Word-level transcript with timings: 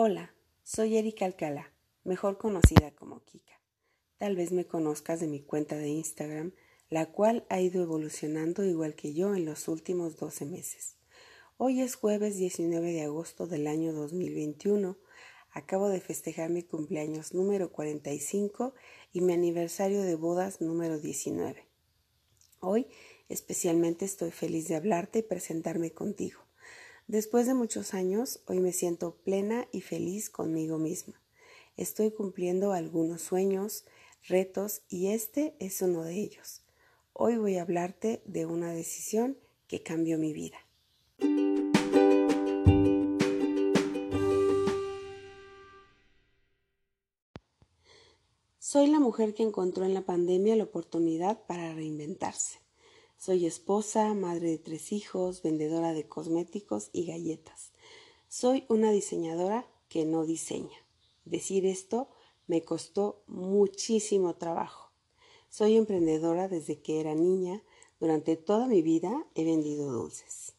Hola, 0.00 0.32
soy 0.62 0.96
Erika 0.96 1.24
Alcalá, 1.24 1.72
mejor 2.04 2.38
conocida 2.38 2.92
como 2.92 3.24
Kika. 3.24 3.60
Tal 4.16 4.36
vez 4.36 4.52
me 4.52 4.64
conozcas 4.64 5.18
de 5.18 5.26
mi 5.26 5.40
cuenta 5.40 5.74
de 5.74 5.88
Instagram, 5.88 6.52
la 6.88 7.06
cual 7.06 7.44
ha 7.48 7.60
ido 7.60 7.82
evolucionando 7.82 8.64
igual 8.64 8.94
que 8.94 9.12
yo 9.12 9.34
en 9.34 9.44
los 9.44 9.66
últimos 9.66 10.16
12 10.16 10.46
meses. 10.46 10.94
Hoy 11.56 11.80
es 11.80 11.96
jueves 11.96 12.36
19 12.36 12.92
de 12.92 13.02
agosto 13.02 13.48
del 13.48 13.66
año 13.66 13.92
2021. 13.92 14.96
Acabo 15.50 15.88
de 15.88 16.00
festejar 16.00 16.48
mi 16.48 16.62
cumpleaños 16.62 17.34
número 17.34 17.72
45 17.72 18.74
y 19.12 19.20
mi 19.20 19.32
aniversario 19.32 20.02
de 20.02 20.14
bodas 20.14 20.60
número 20.60 21.00
19. 21.00 21.66
Hoy 22.60 22.86
especialmente 23.28 24.04
estoy 24.04 24.30
feliz 24.30 24.68
de 24.68 24.76
hablarte 24.76 25.18
y 25.18 25.22
presentarme 25.22 25.90
contigo. 25.90 26.47
Después 27.08 27.46
de 27.46 27.54
muchos 27.54 27.94
años, 27.94 28.40
hoy 28.44 28.60
me 28.60 28.70
siento 28.70 29.16
plena 29.24 29.66
y 29.72 29.80
feliz 29.80 30.28
conmigo 30.28 30.76
misma. 30.76 31.18
Estoy 31.78 32.10
cumpliendo 32.10 32.72
algunos 32.72 33.22
sueños, 33.22 33.86
retos 34.24 34.82
y 34.90 35.06
este 35.06 35.56
es 35.58 35.80
uno 35.80 36.02
de 36.02 36.20
ellos. 36.20 36.64
Hoy 37.14 37.38
voy 37.38 37.56
a 37.56 37.62
hablarte 37.62 38.20
de 38.26 38.44
una 38.44 38.72
decisión 38.72 39.38
que 39.68 39.82
cambió 39.82 40.18
mi 40.18 40.34
vida. 40.34 40.58
Soy 48.58 48.88
la 48.88 49.00
mujer 49.00 49.32
que 49.32 49.44
encontró 49.44 49.86
en 49.86 49.94
la 49.94 50.02
pandemia 50.02 50.56
la 50.56 50.64
oportunidad 50.64 51.46
para 51.46 51.72
reinventarse. 51.72 52.67
Soy 53.18 53.46
esposa, 53.46 54.14
madre 54.14 54.48
de 54.48 54.58
tres 54.58 54.92
hijos, 54.92 55.42
vendedora 55.42 55.92
de 55.92 56.06
cosméticos 56.06 56.88
y 56.92 57.04
galletas. 57.04 57.72
Soy 58.28 58.64
una 58.68 58.92
diseñadora 58.92 59.66
que 59.88 60.04
no 60.04 60.24
diseña. 60.24 60.78
Decir 61.24 61.66
esto 61.66 62.08
me 62.46 62.62
costó 62.62 63.24
muchísimo 63.26 64.36
trabajo. 64.36 64.92
Soy 65.50 65.76
emprendedora 65.76 66.46
desde 66.46 66.78
que 66.78 67.00
era 67.00 67.16
niña. 67.16 67.64
Durante 67.98 68.36
toda 68.36 68.68
mi 68.68 68.82
vida 68.82 69.26
he 69.34 69.44
vendido 69.44 69.90
dulces. 69.90 70.52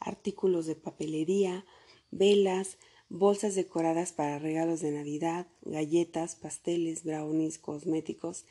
Artículos 0.00 0.64
de 0.64 0.74
papelería, 0.74 1.66
velas, 2.10 2.78
bolsas 3.10 3.54
decoradas 3.54 4.12
para 4.12 4.38
regalos 4.38 4.80
de 4.80 4.92
Navidad, 4.92 5.46
galletas, 5.60 6.34
pasteles, 6.34 7.04
brownies, 7.04 7.58
cosméticos 7.58 8.46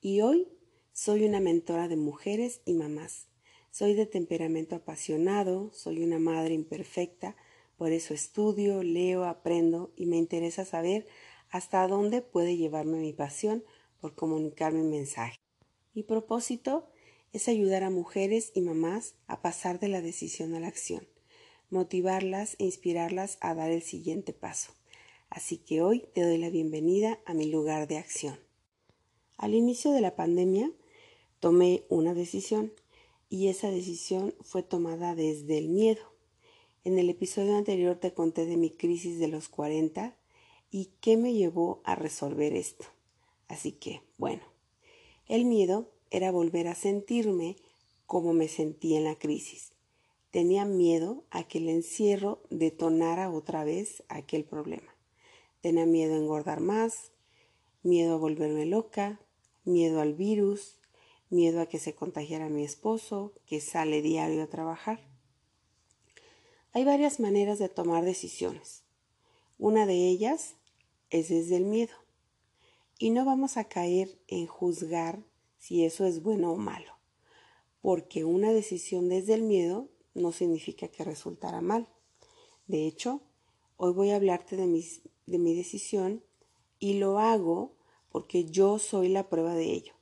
y 0.00 0.22
hoy 0.22 0.48
soy 0.92 1.24
una 1.24 1.40
mentora 1.40 1.88
de 1.88 1.96
mujeres 1.96 2.60
y 2.66 2.74
mamás. 2.74 3.26
Soy 3.70 3.94
de 3.94 4.04
temperamento 4.04 4.76
apasionado, 4.76 5.72
soy 5.72 6.02
una 6.02 6.18
madre 6.18 6.52
imperfecta, 6.52 7.34
por 7.78 7.92
eso 7.92 8.12
estudio, 8.12 8.82
leo, 8.82 9.24
aprendo 9.24 9.92
y 9.96 10.04
me 10.04 10.18
interesa 10.18 10.66
saber 10.66 11.06
hasta 11.48 11.86
dónde 11.88 12.20
puede 12.20 12.56
llevarme 12.56 12.98
mi 12.98 13.14
pasión 13.14 13.64
por 14.00 14.14
comunicar 14.14 14.74
mi 14.74 14.82
mensaje. 14.82 15.36
Mi 15.94 16.02
propósito 16.02 16.88
es 17.32 17.48
ayudar 17.48 17.82
a 17.82 17.90
mujeres 17.90 18.52
y 18.54 18.60
mamás 18.60 19.14
a 19.26 19.40
pasar 19.40 19.80
de 19.80 19.88
la 19.88 20.02
decisión 20.02 20.54
a 20.54 20.60
la 20.60 20.68
acción, 20.68 21.08
motivarlas 21.70 22.56
e 22.58 22.64
inspirarlas 22.64 23.38
a 23.40 23.54
dar 23.54 23.70
el 23.70 23.82
siguiente 23.82 24.34
paso. 24.34 24.74
Así 25.30 25.56
que 25.56 25.80
hoy 25.80 26.04
te 26.12 26.20
doy 26.20 26.36
la 26.36 26.50
bienvenida 26.50 27.18
a 27.24 27.32
mi 27.32 27.50
lugar 27.50 27.88
de 27.88 27.96
acción. 27.96 28.38
Al 29.38 29.54
inicio 29.54 29.92
de 29.92 30.02
la 30.02 30.14
pandemia, 30.14 30.70
tomé 31.42 31.82
una 31.88 32.14
decisión 32.14 32.72
y 33.28 33.48
esa 33.48 33.68
decisión 33.68 34.32
fue 34.42 34.62
tomada 34.62 35.16
desde 35.16 35.58
el 35.58 35.70
miedo. 35.70 36.02
En 36.84 37.00
el 37.00 37.10
episodio 37.10 37.56
anterior 37.56 37.96
te 37.96 38.14
conté 38.14 38.46
de 38.46 38.56
mi 38.56 38.70
crisis 38.70 39.18
de 39.18 39.26
los 39.26 39.48
40 39.48 40.16
y 40.70 40.90
qué 41.00 41.16
me 41.16 41.32
llevó 41.34 41.80
a 41.82 41.96
resolver 41.96 42.54
esto. 42.54 42.84
Así 43.48 43.72
que, 43.72 44.02
bueno, 44.18 44.44
el 45.26 45.44
miedo 45.44 45.90
era 46.12 46.30
volver 46.30 46.68
a 46.68 46.76
sentirme 46.76 47.56
como 48.06 48.32
me 48.34 48.46
sentí 48.46 48.94
en 48.94 49.02
la 49.02 49.16
crisis. 49.16 49.72
Tenía 50.30 50.64
miedo 50.64 51.24
a 51.30 51.42
que 51.42 51.58
el 51.58 51.68
encierro 51.70 52.40
detonara 52.50 53.32
otra 53.32 53.64
vez 53.64 54.04
aquel 54.08 54.44
problema. 54.44 54.94
Tenía 55.60 55.86
miedo 55.86 56.14
a 56.14 56.18
engordar 56.18 56.60
más, 56.60 57.10
miedo 57.82 58.14
a 58.14 58.18
volverme 58.18 58.64
loca, 58.64 59.20
miedo 59.64 60.00
al 60.00 60.14
virus, 60.14 60.78
miedo 61.32 61.60
a 61.60 61.66
que 61.66 61.78
se 61.78 61.94
contagiara 61.94 62.48
mi 62.48 62.64
esposo, 62.64 63.32
que 63.46 63.60
sale 63.60 64.02
diario 64.02 64.42
a 64.42 64.48
trabajar. 64.48 65.00
Hay 66.72 66.84
varias 66.84 67.20
maneras 67.20 67.58
de 67.58 67.68
tomar 67.68 68.04
decisiones. 68.04 68.84
Una 69.58 69.86
de 69.86 70.08
ellas 70.08 70.54
es 71.10 71.28
desde 71.28 71.56
el 71.56 71.64
miedo. 71.64 71.94
Y 72.98 73.10
no 73.10 73.24
vamos 73.24 73.56
a 73.56 73.64
caer 73.64 74.18
en 74.28 74.46
juzgar 74.46 75.22
si 75.58 75.84
eso 75.84 76.06
es 76.06 76.22
bueno 76.22 76.52
o 76.52 76.56
malo, 76.56 76.92
porque 77.80 78.24
una 78.24 78.52
decisión 78.52 79.08
desde 79.08 79.34
el 79.34 79.42
miedo 79.42 79.88
no 80.14 80.32
significa 80.32 80.88
que 80.88 81.04
resultara 81.04 81.60
mal. 81.60 81.88
De 82.66 82.86
hecho, 82.86 83.20
hoy 83.76 83.92
voy 83.92 84.10
a 84.10 84.16
hablarte 84.16 84.56
de, 84.56 84.66
de 85.26 85.38
mi 85.38 85.54
decisión 85.54 86.24
y 86.78 86.94
lo 86.94 87.18
hago 87.18 87.74
porque 88.10 88.44
yo 88.44 88.78
soy 88.78 89.08
la 89.08 89.28
prueba 89.28 89.54
de 89.54 89.72
ello. 89.72 89.94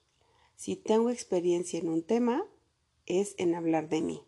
Si 0.61 0.77
tengo 0.77 1.09
experiencia 1.09 1.79
en 1.79 1.89
un 1.89 2.03
tema, 2.03 2.45
es 3.07 3.35
en 3.39 3.55
hablar 3.55 3.89
de 3.89 4.03
mí. 4.03 4.21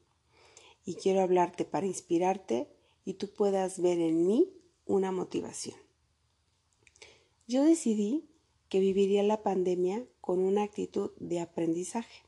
Y 0.82 0.94
quiero 0.94 1.20
hablarte 1.20 1.66
para 1.66 1.84
inspirarte 1.84 2.70
y 3.04 3.15
tú 3.15 3.28
puedas 3.34 3.82
ver 3.82 3.98
en 3.98 4.26
mí 4.26 4.50
una 4.87 5.12
motivación. 5.12 5.76
Yo 7.47 7.62
decidí 7.65 8.31
que 8.70 8.81
viviría 8.81 9.22
la 9.22 9.43
pandemia 9.43 10.06
con 10.22 10.38
una 10.38 10.62
actitud 10.62 11.10
de 11.19 11.38
aprendizaje. 11.41 12.22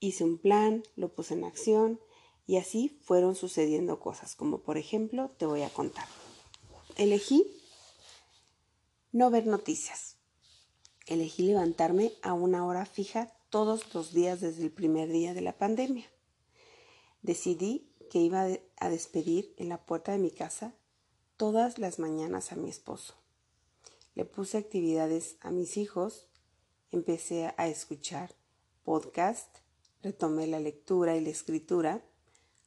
Hice 0.00 0.24
un 0.24 0.38
plan, 0.38 0.82
lo 0.96 1.14
puse 1.14 1.34
en 1.34 1.44
acción 1.44 2.00
y 2.48 2.56
así 2.56 2.98
fueron 3.02 3.36
sucediendo 3.36 4.00
cosas, 4.00 4.34
como 4.34 4.62
por 4.62 4.78
ejemplo 4.78 5.30
te 5.38 5.46
voy 5.46 5.62
a 5.62 5.70
contar. 5.70 6.08
Elegí 6.96 7.46
no 9.12 9.30
ver 9.30 9.46
noticias 9.46 10.16
elegí 11.10 11.42
levantarme 11.42 12.12
a 12.22 12.32
una 12.32 12.64
hora 12.64 12.86
fija 12.86 13.32
todos 13.50 13.92
los 13.94 14.14
días 14.14 14.40
desde 14.40 14.62
el 14.62 14.70
primer 14.70 15.10
día 15.10 15.34
de 15.34 15.40
la 15.40 15.58
pandemia. 15.58 16.06
Decidí 17.20 17.90
que 18.10 18.20
iba 18.20 18.46
a 18.76 18.88
despedir 18.88 19.52
en 19.58 19.68
la 19.68 19.84
puerta 19.84 20.12
de 20.12 20.18
mi 20.18 20.30
casa 20.30 20.72
todas 21.36 21.78
las 21.78 21.98
mañanas 21.98 22.52
a 22.52 22.56
mi 22.56 22.70
esposo. 22.70 23.14
Le 24.14 24.24
puse 24.24 24.56
actividades 24.56 25.36
a 25.40 25.50
mis 25.50 25.76
hijos, 25.76 26.28
empecé 26.92 27.52
a 27.56 27.66
escuchar 27.66 28.34
podcast, 28.84 29.58
retomé 30.02 30.46
la 30.46 30.60
lectura 30.60 31.16
y 31.16 31.20
la 31.20 31.30
escritura. 31.30 32.04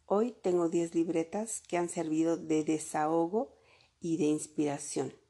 Hoy 0.06 0.36
tengo 0.42 0.68
10 0.68 0.96
libretas 0.96 1.62
que 1.62 1.78
han 1.78 1.88
servido 1.88 2.36
de 2.36 2.66
desahogo 2.66 3.56
y 4.02 4.18
de 4.18 4.26
inspiración. 4.26 5.23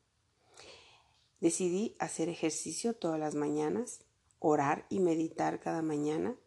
Decidí 1.43 1.93
hacer 1.99 2.29
ejercicio 2.29 2.93
todas 2.93 3.19
las 3.19 3.35
mañanas, 3.35 3.99
orar 4.39 4.85
y 4.89 5.01
meditar 5.01 5.59
cada 5.59 5.81
mañana. 5.81 6.37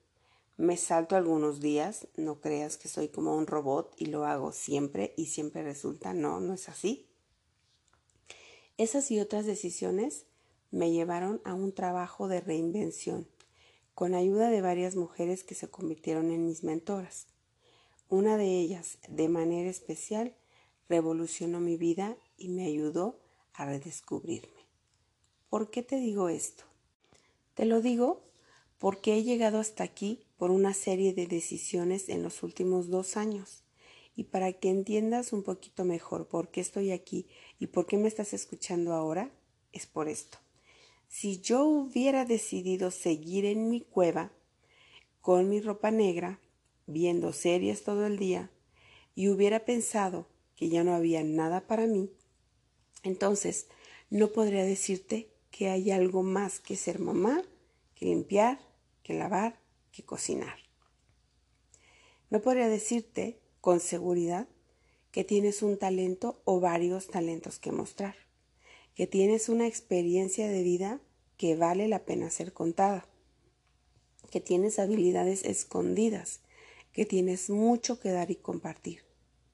Me 0.56 0.78
salto 0.78 1.16
algunos 1.16 1.60
días, 1.60 2.08
no 2.16 2.40
creas 2.40 2.78
que 2.78 2.88
soy 2.88 3.08
como 3.08 3.36
un 3.36 3.46
robot 3.46 3.92
y 3.98 4.06
lo 4.06 4.24
hago 4.24 4.52
siempre 4.52 5.12
y 5.18 5.26
siempre 5.26 5.62
resulta, 5.62 6.14
no, 6.14 6.40
no 6.40 6.54
es 6.54 6.70
así. 6.70 7.10
Esas 8.78 9.10
y 9.10 9.20
otras 9.20 9.44
decisiones 9.44 10.24
me 10.70 10.90
llevaron 10.90 11.42
a 11.44 11.52
un 11.52 11.74
trabajo 11.74 12.26
de 12.26 12.40
reinvención, 12.40 13.28
con 13.92 14.14
ayuda 14.14 14.48
de 14.48 14.62
varias 14.62 14.96
mujeres 14.96 15.44
que 15.44 15.54
se 15.54 15.68
convirtieron 15.68 16.31
en 16.31 16.46
mis 16.46 16.64
mentoras. 16.64 17.26
Una 18.08 18.38
de 18.38 18.46
ellas, 18.46 18.96
de 19.10 19.28
manera 19.28 19.69
especial, 19.69 20.34
revolucionó 20.88 21.60
mi 21.60 21.76
vida 21.76 22.16
y 22.38 22.49
me 22.49 22.64
ayudó 22.64 23.20
a 23.52 23.66
redescubrirme. 23.66 24.56
¿Por 25.48 25.70
qué 25.70 25.82
te 25.82 25.96
digo 25.96 26.28
esto? 26.28 26.64
Te 27.54 27.66
lo 27.66 27.81
digo 27.81 28.25
porque 28.78 29.14
he 29.14 29.22
llegado 29.22 29.60
hasta 29.60 29.84
aquí 29.84 30.26
por 30.37 30.50
una 30.50 30.75
serie 30.75 31.14
de 31.14 31.26
decisiones 31.26 32.08
en 32.08 32.22
los 32.22 32.43
últimos 32.43 32.88
dos 32.88 33.16
años. 33.16 33.62
Y 34.16 34.25
para 34.25 34.52
que 34.52 34.70
entiendas 34.70 35.32
un 35.32 35.43
poquito 35.43 35.84
mejor 35.84 36.26
por 36.26 36.50
qué 36.50 36.60
estoy 36.60 36.90
aquí 36.90 37.28
y 37.58 37.69
por 37.69 37.87
qué 37.87 37.96
me 37.96 38.08
estás 38.08 38.32
escuchando 38.32 38.93
ahora, 38.93 39.31
es 39.72 39.87
por 39.87 40.08
esto. 40.08 40.38
Si 41.08 41.40
yo 41.40 41.64
hubiera 41.64 42.25
decidido 42.25 42.90
seguir 42.90 43.44
en 43.44 43.69
mi 43.69 43.82
cueva 43.82 44.32
con 45.20 45.49
mi 45.49 45.60
ropa 45.60 45.90
negra, 45.90 46.40
viendo 46.87 47.32
series 47.32 47.84
todo 47.84 48.06
el 48.06 48.19
día, 48.19 48.50
y 49.14 49.28
hubiera 49.28 49.64
pensado 49.64 50.26
que 50.56 50.69
ya 50.69 50.82
no 50.82 50.94
había 50.94 51.22
nada 51.22 51.66
para 51.66 51.87
mí, 51.87 52.10
entonces 53.02 53.69
no 54.10 54.28
podría 54.28 54.64
decirte 54.64 55.36
que 55.56 55.70
hay 55.70 55.91
algo 55.91 56.23
más 56.23 56.61
que 56.61 56.76
ser 56.76 56.99
mamá, 56.99 57.43
que 57.94 58.05
limpiar, 58.05 58.61
que 59.03 59.14
lavar, 59.14 59.58
que 59.91 60.05
cocinar. 60.05 60.58
No 62.29 62.43
podría 62.43 62.69
decirte 62.69 63.41
con 63.62 63.81
seguridad 63.81 64.49
que 65.12 65.25
tienes 65.25 65.62
un 65.62 65.79
talento 65.79 66.43
o 66.44 66.61
varios 66.61 67.06
talentos 67.06 67.58
que 67.58 67.73
mostrar, 67.73 68.17
que 68.94 69.06
tienes 69.06 69.49
una 69.49 69.67
experiencia 69.67 70.47
de 70.47 70.62
vida 70.62 71.00
que 71.38 71.56
vale 71.56 71.88
la 71.88 72.05
pena 72.05 72.29
ser 72.29 72.52
contada, 72.52 73.09
que 74.31 74.43
tienes 74.43 74.79
habilidades 74.79 75.43
escondidas, 75.43 76.43
que 76.93 77.06
tienes 77.06 77.49
mucho 77.49 77.99
que 77.99 78.11
dar 78.11 78.31
y 78.31 78.37
compartir, 78.37 79.05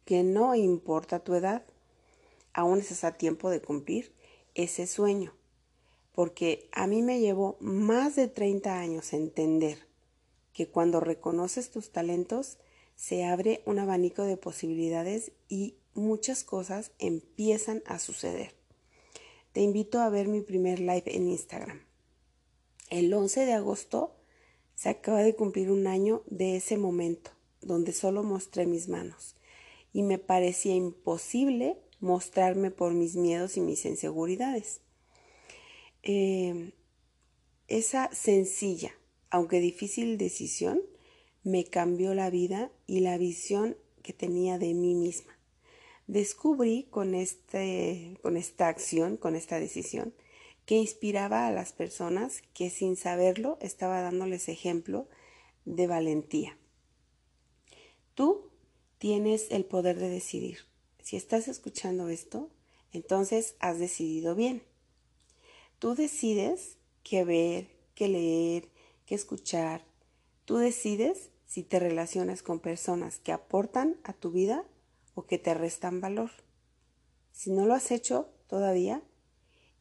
que 0.05 0.25
no 0.25 0.56
importa 0.56 1.20
tu 1.22 1.37
edad, 1.37 1.64
aún 2.52 2.81
estás 2.81 3.05
a 3.05 3.16
tiempo 3.16 3.50
de 3.50 3.62
cumplir 3.62 4.12
ese 4.55 4.88
sueño, 4.88 5.37
porque 6.12 6.68
a 6.72 6.86
mí 6.86 7.02
me 7.02 7.20
llevó 7.20 7.56
más 7.60 8.16
de 8.16 8.28
30 8.28 8.78
años 8.78 9.12
entender 9.12 9.78
que 10.52 10.68
cuando 10.68 11.00
reconoces 11.00 11.70
tus 11.70 11.90
talentos, 11.90 12.58
se 12.94 13.24
abre 13.24 13.62
un 13.64 13.78
abanico 13.78 14.24
de 14.24 14.36
posibilidades 14.36 15.32
y 15.48 15.76
muchas 15.94 16.44
cosas 16.44 16.92
empiezan 16.98 17.82
a 17.86 17.98
suceder. 17.98 18.54
Te 19.52 19.60
invito 19.60 20.00
a 20.00 20.10
ver 20.10 20.28
mi 20.28 20.42
primer 20.42 20.78
live 20.78 21.04
en 21.06 21.28
Instagram. 21.28 21.82
El 22.90 23.12
11 23.12 23.46
de 23.46 23.52
agosto 23.54 24.14
se 24.74 24.90
acaba 24.90 25.22
de 25.22 25.34
cumplir 25.34 25.70
un 25.70 25.86
año 25.86 26.22
de 26.26 26.56
ese 26.56 26.76
momento, 26.76 27.30
donde 27.62 27.92
solo 27.92 28.22
mostré 28.22 28.66
mis 28.66 28.88
manos 28.88 29.34
y 29.92 30.02
me 30.02 30.18
parecía 30.18 30.74
imposible 30.74 31.78
mostrarme 32.00 32.70
por 32.70 32.92
mis 32.92 33.16
miedos 33.16 33.56
y 33.56 33.60
mis 33.60 33.84
inseguridades. 33.86 34.81
Eh, 36.02 36.72
esa 37.69 38.12
sencilla, 38.12 38.93
aunque 39.31 39.60
difícil 39.60 40.19
decisión, 40.19 40.81
me 41.44 41.64
cambió 41.64 42.14
la 42.14 42.31
vida 42.31 42.70
y 42.87 43.00
la 43.00 43.19
visión 43.19 43.76
que 44.02 44.12
tenía 44.12 44.58
de 44.58 44.75
mí 44.75 44.94
misma. 44.94 45.38
Descubrí 46.06 46.88
con, 46.90 47.14
este, 47.14 48.19
con 48.22 48.37
esta 48.37 48.69
acción, 48.69 49.16
con 49.16 49.37
esta 49.37 49.58
decisión, 49.58 50.14
que 50.66 50.76
inspiraba 50.76 51.46
a 51.46 51.52
las 51.52 51.72
personas 51.72 52.43
que 52.55 52.70
sin 52.70 52.96
saberlo 52.96 53.58
estaba 53.60 54.00
dándoles 54.02 54.48
ejemplo 54.48 55.08
de 55.64 55.87
valentía. 55.87 56.58
Tú 58.14 58.50
tienes 58.98 59.50
el 59.50 59.64
poder 59.64 59.98
de 59.98 60.08
decidir. 60.08 60.58
Si 61.02 61.16
estás 61.16 61.48
escuchando 61.48 62.08
esto, 62.08 62.50
entonces 62.93 63.56
has 63.58 63.78
decidido 63.78 64.34
bien. 64.34 64.62
Tú 65.82 65.96
decides 65.96 66.79
qué 67.02 67.25
ver, 67.25 67.67
qué 67.96 68.06
leer, 68.06 68.69
qué 69.05 69.17
escuchar. 69.17 69.84
Tú 70.44 70.58
decides 70.58 71.31
si 71.44 71.64
te 71.64 71.81
relacionas 71.81 72.44
con 72.44 72.61
personas 72.61 73.19
que 73.19 73.32
aportan 73.32 73.99
a 74.05 74.12
tu 74.12 74.31
vida 74.31 74.64
o 75.17 75.26
que 75.26 75.38
te 75.38 75.55
restan 75.55 76.00
valor. 76.00 76.31
Si 77.32 77.50
no 77.50 77.67
lo 77.67 77.75
has 77.75 77.90
hecho 77.90 78.32
todavía, 78.46 79.02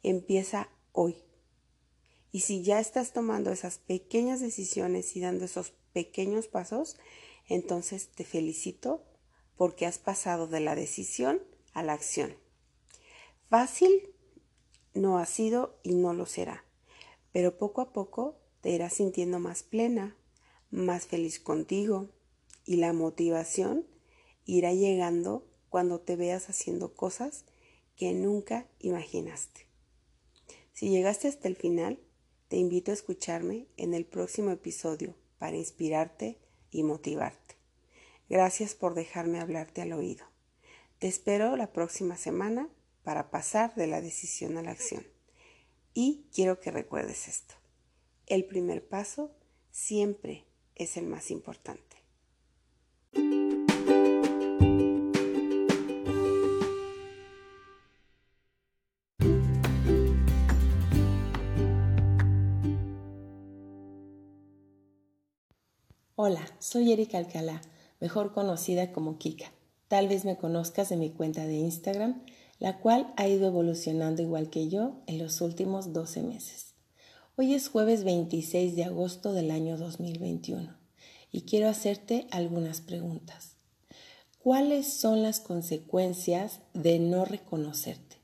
empieza 0.02 0.70
hoy. 0.92 1.18
Y 2.32 2.40
si 2.40 2.64
ya 2.64 2.80
estás 2.80 3.14
tomando 3.14 3.52
esas 3.52 3.78
pequeñas 3.78 4.40
decisiones 4.40 5.16
y 5.16 5.22
dando 5.22 5.46
esos 5.46 5.72
pequeños 5.94 6.48
pasos, 6.48 6.98
entonces 7.48 8.08
te 8.08 8.24
felicito 8.24 9.06
porque 9.56 9.86
has 9.86 10.00
pasado 10.00 10.48
de 10.48 10.62
la 10.62 10.74
decisión 10.74 11.44
a 11.76 11.84
la 11.84 11.94
acción. 11.94 12.36
Fácil 13.52 14.11
no 14.94 15.18
ha 15.18 15.26
sido 15.26 15.80
y 15.84 15.94
no 15.94 16.14
lo 16.14 16.26
será, 16.26 16.66
pero 17.32 17.58
poco 17.58 17.82
a 17.82 17.94
poco 17.94 18.38
te 18.62 18.70
irás 18.72 18.94
sintiendo 18.94 19.40
más 19.40 19.64
plena, 19.64 20.16
más 20.70 21.06
feliz 21.08 21.40
contigo 21.40 22.10
y 22.66 22.78
la 22.78 22.94
motivación 22.94 23.86
irá 24.46 24.74
llegando 24.74 25.46
cuando 25.70 26.00
te 26.00 26.16
veas 26.16 26.50
haciendo 26.50 26.94
cosas 26.94 27.46
que 27.96 28.14
nunca 28.14 28.68
imaginaste. 28.80 29.68
Si 30.74 30.90
llegaste 30.90 31.28
hasta 31.28 31.48
el 31.48 31.56
final, 31.56 32.00
te 32.48 32.58
invito 32.58 32.92
a 32.92 32.94
escucharme 32.94 33.68
en 33.78 33.94
el 33.94 34.06
próximo 34.06 34.52
episodio 34.52 35.16
para 35.38 35.56
inspirarte 35.56 36.38
y 36.70 36.84
motivarte. 36.84 37.56
Gracias 38.30 38.76
por 38.76 38.94
dejarme 38.94 39.40
hablarte 39.40 39.82
al 39.82 39.94
oído. 39.94 40.26
Te 41.00 41.08
espero 41.08 41.56
la 41.56 41.72
próxima 41.72 42.18
semana 42.18 42.70
para 43.04 43.32
pasar 43.32 43.76
de 43.76 43.88
la 43.88 44.02
decisión 44.02 44.58
a 44.58 44.62
la 44.62 44.72
acción. 44.72 45.06
Y 45.94 46.26
quiero 46.34 46.60
que 46.60 46.72
recuerdes 46.72 47.28
esto. 47.28 47.56
El 48.28 48.46
primer 48.46 48.88
paso 48.88 49.32
siempre 49.72 50.46
es 50.76 50.98
el 50.98 51.08
más 51.08 51.32
importante. 51.32 51.92
Hola, 66.24 66.46
soy 66.60 66.92
Erika 66.92 67.18
Alcalá, 67.18 67.62
mejor 68.00 68.32
conocida 68.32 68.92
como 68.92 69.18
Kika. 69.18 69.52
Tal 69.88 70.08
vez 70.08 70.24
me 70.24 70.38
conozcas 70.38 70.90
de 70.90 70.96
mi 70.96 71.10
cuenta 71.10 71.48
de 71.48 71.56
Instagram, 71.56 72.24
la 72.62 72.78
cual 72.78 73.12
ha 73.18 73.28
ido 73.28 73.48
evolucionando 73.48 74.22
igual 74.22 74.52
que 74.52 74.70
yo 74.70 75.02
en 75.08 75.18
los 75.18 75.42
últimos 75.42 75.94
12 75.94 76.22
meses. 76.22 76.76
Hoy 77.36 77.56
es 77.56 77.68
jueves 77.68 78.04
26 78.04 78.76
de 78.76 78.84
agosto 78.84 79.34
del 79.34 79.50
año 79.50 79.78
2021 79.78 80.78
y 81.32 81.42
quiero 81.42 81.68
hacerte 81.68 82.28
algunas 82.30 82.80
preguntas. 82.80 83.56
¿Cuáles 84.38 84.94
son 84.94 85.24
las 85.24 85.40
consecuencias 85.40 86.60
de 86.76 87.00
no 87.00 87.26
reconocerte? 87.26 88.18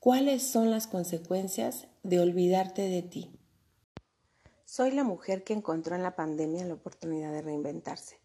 ¿Cuáles 0.00 0.42
son 0.42 0.72
las 0.72 0.88
consecuencias 0.88 1.86
de 2.02 2.18
olvidarte 2.18 2.88
de 2.88 3.02
ti? 3.02 3.30
Soy 4.64 4.90
la 4.90 5.04
mujer 5.04 5.44
que 5.44 5.52
encontró 5.52 5.94
en 5.94 6.02
la 6.02 6.16
pandemia 6.16 6.64
la 6.64 6.74
oportunidad 6.74 7.32
de 7.32 7.42
reinventarse. 7.42 8.18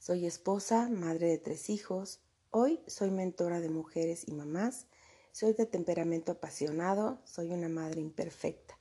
Soy 0.00 0.26
esposa, 0.26 0.88
madre 0.88 1.28
de 1.28 1.38
tres 1.38 1.70
hijos. 1.70 2.18
Hoy 2.58 2.80
soy 2.86 3.10
mentora 3.10 3.60
de 3.60 3.68
mujeres 3.68 4.26
y 4.26 4.32
mamás. 4.32 4.86
Soy 5.30 5.52
de 5.52 5.66
temperamento 5.66 6.32
apasionado. 6.32 7.20
Soy 7.26 7.52
una 7.52 7.68
madre 7.68 8.00
imperfecta. 8.00 8.78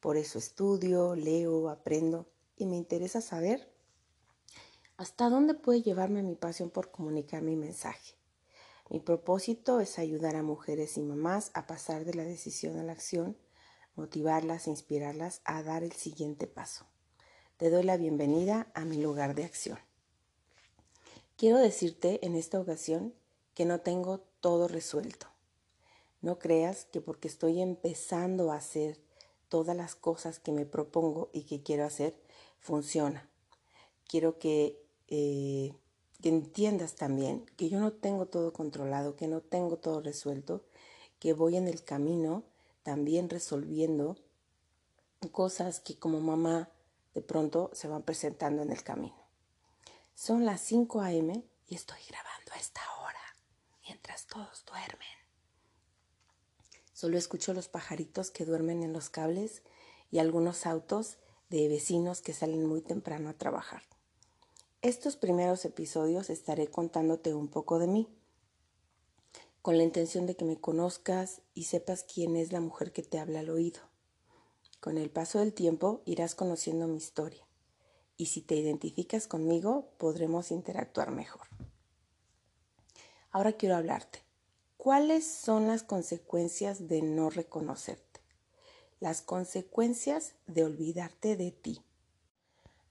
Por 0.00 0.16
eso 0.16 0.38
estudio, 0.38 1.14
leo, 1.14 1.68
aprendo 1.68 2.26
y 2.56 2.64
me 2.64 2.78
interesa 2.78 3.20
saber 3.20 3.70
hasta 4.96 5.28
dónde 5.28 5.52
puede 5.52 5.82
llevarme 5.82 6.22
mi 6.22 6.36
pasión 6.36 6.70
por 6.70 6.90
comunicar 6.90 7.42
mi 7.42 7.54
mensaje. 7.54 8.14
Mi 8.88 8.98
propósito 8.98 9.80
es 9.80 9.98
ayudar 9.98 10.34
a 10.34 10.42
mujeres 10.42 10.96
y 10.96 11.02
mamás 11.02 11.50
a 11.52 11.66
pasar 11.66 12.06
de 12.06 12.14
la 12.14 12.24
decisión 12.24 12.78
a 12.78 12.82
la 12.82 12.92
acción, 12.92 13.36
motivarlas 13.94 14.66
e 14.66 14.70
inspirarlas 14.70 15.42
a 15.44 15.62
dar 15.62 15.84
el 15.84 15.92
siguiente 15.92 16.46
paso. 16.46 16.86
Te 17.58 17.68
doy 17.68 17.82
la 17.82 17.98
bienvenida 17.98 18.72
a 18.72 18.86
mi 18.86 18.96
lugar 18.96 19.34
de 19.34 19.44
acción. 19.44 19.78
Quiero 21.42 21.58
decirte 21.58 22.24
en 22.24 22.36
esta 22.36 22.60
ocasión 22.60 23.12
que 23.54 23.64
no 23.64 23.80
tengo 23.80 24.20
todo 24.40 24.68
resuelto. 24.68 25.26
No 26.20 26.38
creas 26.38 26.84
que 26.84 27.00
porque 27.00 27.26
estoy 27.26 27.60
empezando 27.60 28.52
a 28.52 28.58
hacer 28.58 29.00
todas 29.48 29.76
las 29.76 29.96
cosas 29.96 30.38
que 30.38 30.52
me 30.52 30.66
propongo 30.66 31.30
y 31.32 31.42
que 31.42 31.60
quiero 31.60 31.84
hacer 31.84 32.14
funciona. 32.60 33.28
Quiero 34.06 34.38
que, 34.38 34.86
eh, 35.08 35.74
que 36.22 36.28
entiendas 36.28 36.94
también 36.94 37.44
que 37.56 37.68
yo 37.68 37.80
no 37.80 37.92
tengo 37.92 38.26
todo 38.26 38.52
controlado, 38.52 39.16
que 39.16 39.26
no 39.26 39.40
tengo 39.40 39.78
todo 39.78 40.00
resuelto, 40.00 40.62
que 41.18 41.32
voy 41.32 41.56
en 41.56 41.66
el 41.66 41.82
camino 41.82 42.44
también 42.84 43.28
resolviendo 43.28 44.16
cosas 45.32 45.80
que 45.80 45.98
como 45.98 46.20
mamá 46.20 46.70
de 47.14 47.20
pronto 47.20 47.72
se 47.72 47.88
van 47.88 48.04
presentando 48.04 48.62
en 48.62 48.70
el 48.70 48.84
camino. 48.84 49.21
Son 50.14 50.44
las 50.44 50.60
5 50.60 51.00
a.m. 51.00 51.42
y 51.66 51.74
estoy 51.74 51.98
grabando 52.08 52.52
a 52.52 52.56
esta 52.56 52.80
hora, 53.00 53.18
mientras 53.88 54.26
todos 54.26 54.64
duermen. 54.66 55.08
Solo 56.92 57.18
escucho 57.18 57.54
los 57.54 57.68
pajaritos 57.68 58.30
que 58.30 58.44
duermen 58.44 58.82
en 58.84 58.92
los 58.92 59.10
cables 59.10 59.62
y 60.12 60.18
algunos 60.18 60.66
autos 60.66 61.16
de 61.48 61.66
vecinos 61.66 62.20
que 62.20 62.34
salen 62.34 62.66
muy 62.66 62.82
temprano 62.82 63.30
a 63.30 63.38
trabajar. 63.38 63.82
Estos 64.80 65.16
primeros 65.16 65.64
episodios 65.64 66.30
estaré 66.30 66.68
contándote 66.68 67.34
un 67.34 67.48
poco 67.48 67.80
de 67.80 67.88
mí, 67.88 68.08
con 69.60 69.76
la 69.76 69.82
intención 69.82 70.26
de 70.26 70.36
que 70.36 70.44
me 70.44 70.60
conozcas 70.60 71.40
y 71.54 71.64
sepas 71.64 72.04
quién 72.04 72.36
es 72.36 72.52
la 72.52 72.60
mujer 72.60 72.92
que 72.92 73.02
te 73.02 73.18
habla 73.18 73.40
al 73.40 73.50
oído. 73.50 73.80
Con 74.78 74.98
el 74.98 75.10
paso 75.10 75.40
del 75.40 75.52
tiempo 75.52 76.02
irás 76.04 76.34
conociendo 76.34 76.86
mi 76.86 76.98
historia 76.98 77.44
y 78.16 78.26
si 78.26 78.40
te 78.40 78.54
identificas 78.54 79.26
conmigo 79.26 79.90
podremos 79.98 80.50
interactuar 80.50 81.10
mejor. 81.10 81.46
Ahora 83.30 83.52
quiero 83.52 83.76
hablarte 83.76 84.22
¿Cuáles 84.82 85.24
son 85.24 85.68
las 85.68 85.84
consecuencias 85.84 86.88
de 86.88 87.02
no 87.02 87.30
reconocerte? 87.30 88.20
Las 88.98 89.22
consecuencias 89.22 90.34
de 90.48 90.64
olvidarte 90.64 91.36
de 91.36 91.52
ti. 91.52 91.82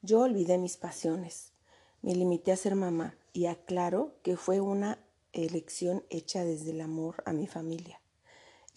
Yo 0.01 0.21
olvidé 0.21 0.57
mis 0.57 0.77
pasiones, 0.77 1.51
me 2.01 2.15
limité 2.15 2.53
a 2.53 2.55
ser 2.55 2.75
mamá 2.75 3.17
y 3.33 3.47
aclaro 3.47 4.13
que 4.23 4.37
fue 4.37 4.61
una 4.61 4.99
elección 5.33 6.05
hecha 6.09 6.45
desde 6.45 6.71
el 6.71 6.79
amor 6.79 7.23
a 7.25 7.33
mi 7.33 7.45
familia. 7.45 7.99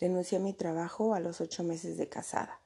Renuncié 0.01 0.39
a 0.39 0.41
mi 0.41 0.53
trabajo 0.53 1.15
a 1.15 1.21
los 1.21 1.41
ocho 1.41 1.63
meses 1.63 1.97
de 1.97 2.09
casada, 2.09 2.59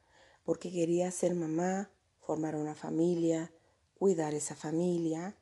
porque 0.47 0.73
quería 0.73 1.11
ser 1.11 1.35
mamá, 1.35 1.90
formar 2.20 2.56
una 2.56 2.75
familia, 2.75 3.52
cuidar 3.98 4.34
esa 4.34 4.54
familia, 4.54 5.36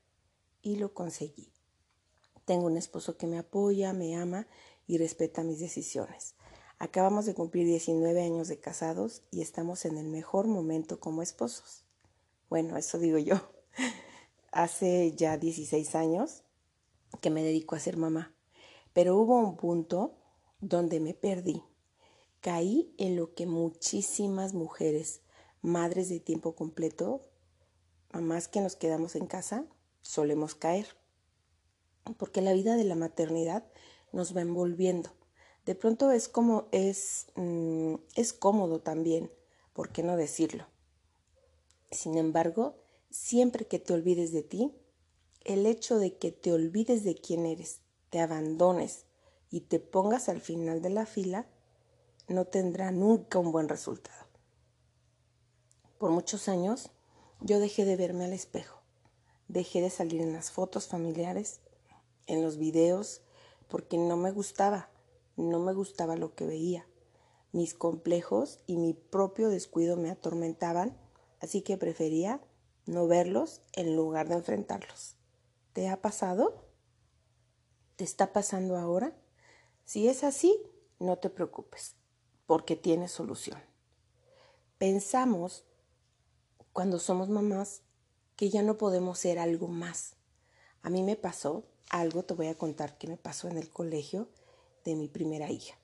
y 0.62 0.76
lo 0.76 0.92
conseguí. 0.94 1.52
Tengo 2.44 2.66
un 2.66 2.76
esposo 2.76 3.16
que 3.16 3.28
me 3.28 3.38
apoya, 3.38 3.92
me 3.92 4.16
ama 4.16 4.48
y 4.88 4.98
respeta 4.98 5.44
mis 5.44 5.60
decisiones. 5.60 6.34
Acabamos 6.78 7.24
de 7.24 7.34
cumplir 7.34 7.66
19 7.66 8.22
años 8.22 8.48
de 8.48 8.58
casados 8.58 9.22
y 9.30 9.42
estamos 9.42 9.84
en 9.84 9.96
el 9.96 10.08
mejor 10.08 10.48
momento 10.48 10.98
como 10.98 11.22
esposos. 11.22 11.84
Bueno, 12.50 12.76
eso 12.76 12.98
digo 12.98 13.18
yo. 13.18 13.36
Hace 14.52 15.12
ya 15.12 15.38
16 15.38 15.94
años 15.94 16.42
que 17.20 17.30
me 17.30 17.42
dedico 17.42 17.76
a 17.76 17.80
ser 17.80 17.96
mamá, 17.96 18.34
pero 18.92 19.16
hubo 19.16 19.38
un 19.38 19.56
punto 19.56 20.16
donde 20.60 20.98
me 21.00 21.14
perdí. 21.14 21.62
Caí 22.40 22.92
en 22.98 23.16
lo 23.16 23.34
que 23.34 23.46
muchísimas 23.46 24.52
mujeres, 24.52 25.22
madres 25.62 26.08
de 26.08 26.20
tiempo 26.20 26.54
completo, 26.54 27.22
mamás 28.16 28.48
que 28.48 28.60
nos 28.60 28.76
quedamos 28.76 29.16
en 29.16 29.26
casa, 29.26 29.64
solemos 30.00 30.54
caer 30.54 30.86
porque 32.14 32.40
la 32.40 32.52
vida 32.52 32.76
de 32.76 32.84
la 32.84 32.94
maternidad 32.94 33.64
nos 34.12 34.36
va 34.36 34.40
envolviendo. 34.40 35.10
De 35.64 35.74
pronto 35.74 36.12
es 36.12 36.28
como 36.28 36.68
es, 36.70 37.26
mm, 37.34 37.94
es 38.14 38.32
cómodo 38.32 38.80
también, 38.80 39.30
¿por 39.72 39.90
qué 39.90 40.02
no 40.02 40.16
decirlo? 40.16 40.66
Sin 41.90 42.16
embargo, 42.16 42.76
siempre 43.10 43.66
que 43.66 43.78
te 43.78 43.92
olvides 43.92 44.32
de 44.32 44.42
ti, 44.42 44.72
el 45.44 45.66
hecho 45.66 45.98
de 45.98 46.16
que 46.16 46.32
te 46.32 46.52
olvides 46.52 47.04
de 47.04 47.16
quién 47.16 47.46
eres, 47.46 47.80
te 48.10 48.20
abandones 48.20 49.06
y 49.50 49.62
te 49.62 49.80
pongas 49.80 50.28
al 50.28 50.40
final 50.40 50.82
de 50.82 50.90
la 50.90 51.06
fila, 51.06 51.46
no 52.28 52.46
tendrá 52.46 52.90
nunca 52.90 53.38
un 53.38 53.52
buen 53.52 53.68
resultado. 53.68 54.26
Por 55.98 56.10
muchos 56.10 56.48
años 56.48 56.90
yo 57.40 57.60
dejé 57.60 57.84
de 57.84 57.96
verme 57.96 58.24
al 58.24 58.32
espejo, 58.32 58.80
dejé 59.48 59.80
de 59.80 59.90
salir 59.90 60.20
en 60.20 60.32
las 60.32 60.50
fotos 60.50 60.88
familiares 60.88 61.60
en 62.26 62.42
los 62.42 62.56
videos 62.56 63.22
porque 63.68 63.98
no 63.98 64.16
me 64.16 64.30
gustaba, 64.30 64.90
no 65.36 65.60
me 65.60 65.72
gustaba 65.72 66.16
lo 66.16 66.34
que 66.34 66.46
veía. 66.46 66.86
Mis 67.52 67.74
complejos 67.74 68.60
y 68.66 68.76
mi 68.76 68.92
propio 68.94 69.48
descuido 69.48 69.96
me 69.96 70.10
atormentaban, 70.10 70.96
así 71.40 71.62
que 71.62 71.76
prefería 71.76 72.40
no 72.86 73.06
verlos 73.06 73.62
en 73.72 73.96
lugar 73.96 74.28
de 74.28 74.34
enfrentarlos. 74.34 75.16
¿Te 75.72 75.88
ha 75.88 76.00
pasado? 76.00 76.64
¿Te 77.96 78.04
está 78.04 78.32
pasando 78.32 78.76
ahora? 78.76 79.16
Si 79.84 80.08
es 80.08 80.24
así, 80.24 80.60
no 80.98 81.18
te 81.18 81.30
preocupes, 81.30 81.96
porque 82.46 82.76
tiene 82.76 83.08
solución. 83.08 83.60
Pensamos, 84.78 85.64
cuando 86.76 86.98
somos 86.98 87.30
mamás, 87.30 87.80
que 88.36 88.50
ya 88.50 88.62
no 88.62 88.76
podemos 88.76 89.18
ser 89.18 89.38
algo 89.38 89.66
más. 89.66 90.12
A 90.82 90.90
mí 90.90 91.02
me 91.02 91.16
pasó 91.16 91.64
algo 91.88 92.22
te 92.22 92.34
voy 92.34 92.48
a 92.48 92.54
contar 92.54 92.98
que 92.98 93.08
me 93.08 93.16
pasó 93.16 93.48
en 93.48 93.56
el 93.56 93.70
colegio 93.70 94.28
de 94.84 94.94
mi 94.94 95.08
primera 95.08 95.50
hija. 95.50 95.78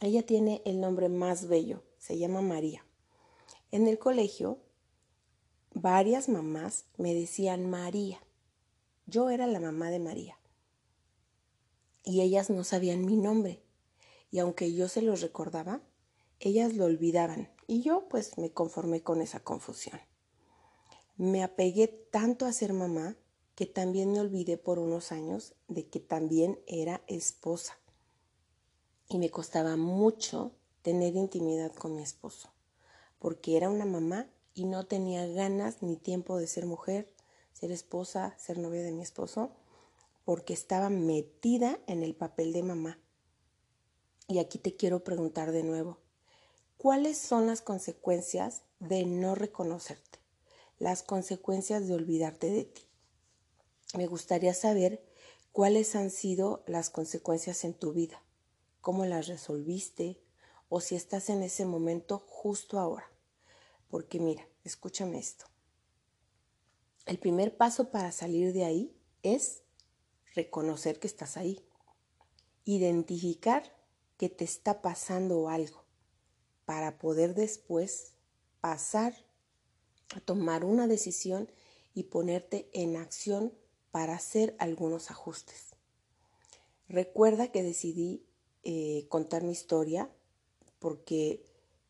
Ella 0.00 0.26
tiene 0.26 0.62
el 0.64 0.80
nombre 0.80 1.08
más 1.08 1.46
bello, 1.46 1.84
se 1.96 2.18
llama 2.18 2.42
María. 2.42 2.84
En 3.70 3.86
el 3.86 4.00
colegio, 4.00 4.58
varias 5.74 6.28
mamás 6.28 6.86
me 6.96 7.14
decían 7.14 7.70
María. 7.70 8.18
Yo 9.06 9.30
era 9.30 9.46
la 9.46 9.60
mamá 9.60 9.92
de 9.92 10.00
María. 10.00 10.40
Y 12.02 12.22
ellas 12.22 12.50
no 12.50 12.64
sabían 12.64 13.06
mi 13.06 13.16
nombre. 13.16 13.62
Y 14.32 14.40
aunque 14.40 14.74
yo 14.74 14.88
se 14.88 15.02
los 15.02 15.20
recordaba, 15.20 15.82
ellas 16.40 16.74
lo 16.74 16.86
olvidaban. 16.86 17.56
Y 17.70 17.82
yo 17.82 18.08
pues 18.08 18.38
me 18.38 18.50
conformé 18.50 19.02
con 19.02 19.20
esa 19.20 19.40
confusión. 19.40 20.00
Me 21.18 21.44
apegué 21.44 21.86
tanto 21.86 22.46
a 22.46 22.52
ser 22.52 22.72
mamá 22.72 23.14
que 23.54 23.66
también 23.66 24.10
me 24.10 24.20
olvidé 24.20 24.56
por 24.56 24.78
unos 24.78 25.12
años 25.12 25.54
de 25.68 25.86
que 25.86 26.00
también 26.00 26.58
era 26.66 27.02
esposa. 27.08 27.78
Y 29.06 29.18
me 29.18 29.28
costaba 29.28 29.76
mucho 29.76 30.52
tener 30.80 31.14
intimidad 31.14 31.74
con 31.74 31.94
mi 31.94 32.02
esposo, 32.02 32.50
porque 33.18 33.58
era 33.58 33.68
una 33.68 33.84
mamá 33.84 34.30
y 34.54 34.64
no 34.64 34.86
tenía 34.86 35.26
ganas 35.26 35.82
ni 35.82 35.96
tiempo 35.96 36.38
de 36.38 36.46
ser 36.46 36.64
mujer, 36.64 37.12
ser 37.52 37.70
esposa, 37.70 38.34
ser 38.38 38.56
novia 38.56 38.82
de 38.82 38.92
mi 38.92 39.02
esposo, 39.02 39.50
porque 40.24 40.54
estaba 40.54 40.88
metida 40.88 41.78
en 41.86 42.02
el 42.02 42.14
papel 42.14 42.54
de 42.54 42.62
mamá. 42.62 42.98
Y 44.26 44.38
aquí 44.38 44.58
te 44.58 44.74
quiero 44.74 45.04
preguntar 45.04 45.52
de 45.52 45.64
nuevo, 45.64 45.98
¿cuáles 46.78 47.18
son 47.18 47.48
las 47.48 47.60
consecuencias 47.60 48.62
de 48.78 49.04
no 49.04 49.34
reconocerte? 49.34 50.20
Las 50.78 51.02
consecuencias 51.02 51.88
de 51.88 51.94
olvidarte 51.94 52.48
de 52.50 52.64
ti 52.64 52.82
me 53.94 54.06
gustaría 54.06 54.54
saber 54.54 55.04
cuáles 55.50 55.96
han 55.96 56.10
sido 56.10 56.62
las 56.66 56.88
consecuencias 56.88 57.64
en 57.64 57.74
tu 57.74 57.92
vida, 57.92 58.22
cómo 58.80 59.04
las 59.06 59.26
resolviste 59.26 60.22
o 60.68 60.80
si 60.80 60.94
estás 60.94 61.30
en 61.30 61.42
ese 61.42 61.64
momento 61.64 62.20
justo 62.28 62.78
ahora. 62.78 63.10
Porque 63.88 64.20
mira, 64.20 64.46
escúchame 64.62 65.18
esto. 65.18 65.46
El 67.06 67.18
primer 67.18 67.56
paso 67.56 67.90
para 67.90 68.12
salir 68.12 68.52
de 68.52 68.64
ahí 68.64 68.96
es 69.24 69.62
reconocer 70.34 71.00
que 71.00 71.08
estás 71.08 71.36
ahí, 71.36 71.66
identificar 72.64 73.74
que 74.16 74.28
te 74.28 74.44
está 74.44 74.80
pasando 74.80 75.48
algo 75.48 75.87
para 76.68 76.98
poder 76.98 77.34
después 77.34 78.12
pasar 78.60 79.14
a 80.14 80.20
tomar 80.20 80.66
una 80.66 80.86
decisión 80.86 81.50
y 81.94 82.02
ponerte 82.02 82.68
en 82.74 82.98
acción 82.98 83.54
para 83.90 84.12
hacer 84.12 84.54
algunos 84.58 85.10
ajustes. 85.10 85.70
Recuerda 86.86 87.50
que 87.50 87.62
decidí 87.62 88.22
eh, 88.64 89.06
contar 89.08 89.44
mi 89.44 89.52
historia 89.52 90.10
porque 90.78 91.42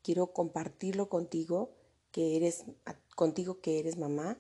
quiero 0.02 0.32
compartirlo 0.32 1.08
contigo, 1.08 1.74
que 2.12 2.36
eres 2.36 2.62
contigo 3.16 3.60
que 3.60 3.80
eres 3.80 3.98
mamá. 3.98 4.38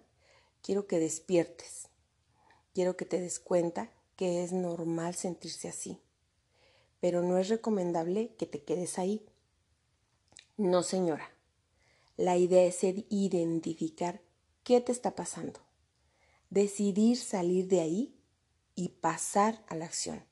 Quiero 0.62 0.86
que 0.86 1.00
despiertes. 1.00 1.88
Quiero 2.74 2.96
que 2.96 3.06
te 3.06 3.20
des 3.20 3.40
cuenta 3.40 3.90
que 4.14 4.44
es 4.44 4.52
normal 4.52 5.16
sentirse 5.16 5.68
así. 5.68 6.00
Pero 7.00 7.24
no 7.24 7.38
es 7.38 7.48
recomendable 7.48 8.36
que 8.36 8.46
te 8.46 8.62
quedes 8.62 9.00
ahí. 9.00 9.27
No, 10.58 10.82
señora. 10.82 11.30
La 12.18 12.36
idea 12.36 12.64
es 12.64 12.82
identificar 12.82 14.20
qué 14.64 14.82
te 14.82 14.92
está 14.92 15.14
pasando 15.14 15.60
decidir 16.50 17.18
salir 17.18 17.68
de 17.68 17.80
ahí 17.80 18.14
y 18.74 18.90
pasar 18.90 19.64
a 19.68 19.74
la 19.74 19.84
acción. 19.84 20.24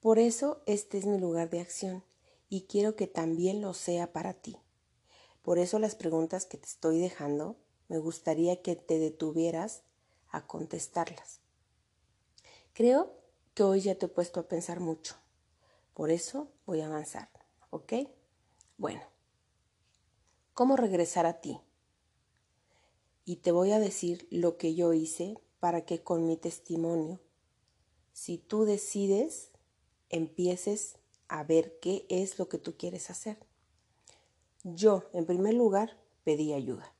Por 0.00 0.18
eso 0.18 0.62
este 0.66 0.98
es 0.98 1.06
mi 1.06 1.18
lugar 1.18 1.50
de 1.50 1.60
acción 1.60 2.04
y 2.48 2.62
quiero 2.62 2.96
que 2.96 3.06
también 3.06 3.60
lo 3.60 3.74
sea 3.74 4.12
para 4.12 4.34
ti. 4.34 4.56
Por 5.42 5.58
eso 5.58 5.78
las 5.78 5.94
preguntas 5.94 6.46
que 6.46 6.58
te 6.58 6.66
estoy 6.66 7.00
dejando 7.00 7.56
me 7.88 7.98
gustaría 7.98 8.62
que 8.62 8.76
te 8.76 8.98
detuvieras 8.98 9.82
a 10.30 10.46
contestarlas. 10.46 11.40
Creo 12.72 13.12
que 13.54 13.64
hoy 13.64 13.80
ya 13.80 13.96
te 13.96 14.06
he 14.06 14.08
puesto 14.08 14.40
a 14.40 14.48
pensar 14.48 14.80
mucho. 14.80 15.16
Por 15.94 16.10
eso 16.10 16.48
voy 16.64 16.80
a 16.80 16.86
avanzar, 16.86 17.28
¿ok? 17.70 17.92
Bueno, 18.78 19.02
¿cómo 20.54 20.76
regresar 20.76 21.26
a 21.26 21.40
ti? 21.40 21.60
y 23.24 23.36
te 23.36 23.52
voy 23.52 23.72
a 23.72 23.78
decir 23.78 24.26
lo 24.30 24.56
que 24.56 24.74
yo 24.74 24.92
hice 24.92 25.38
para 25.60 25.84
que 25.84 26.02
con 26.02 26.26
mi 26.26 26.36
testimonio, 26.36 27.20
si 28.12 28.38
tú 28.38 28.64
decides, 28.64 29.50
empieces 30.08 30.96
a 31.28 31.44
ver 31.44 31.78
qué 31.80 32.04
es 32.08 32.38
lo 32.38 32.48
que 32.48 32.58
tú 32.58 32.76
quieres 32.76 33.10
hacer. 33.10 33.38
Yo, 34.64 35.04
en 35.12 35.24
primer 35.24 35.54
lugar, 35.54 35.98
pedí 36.24 36.52
ayuda. 36.52 36.92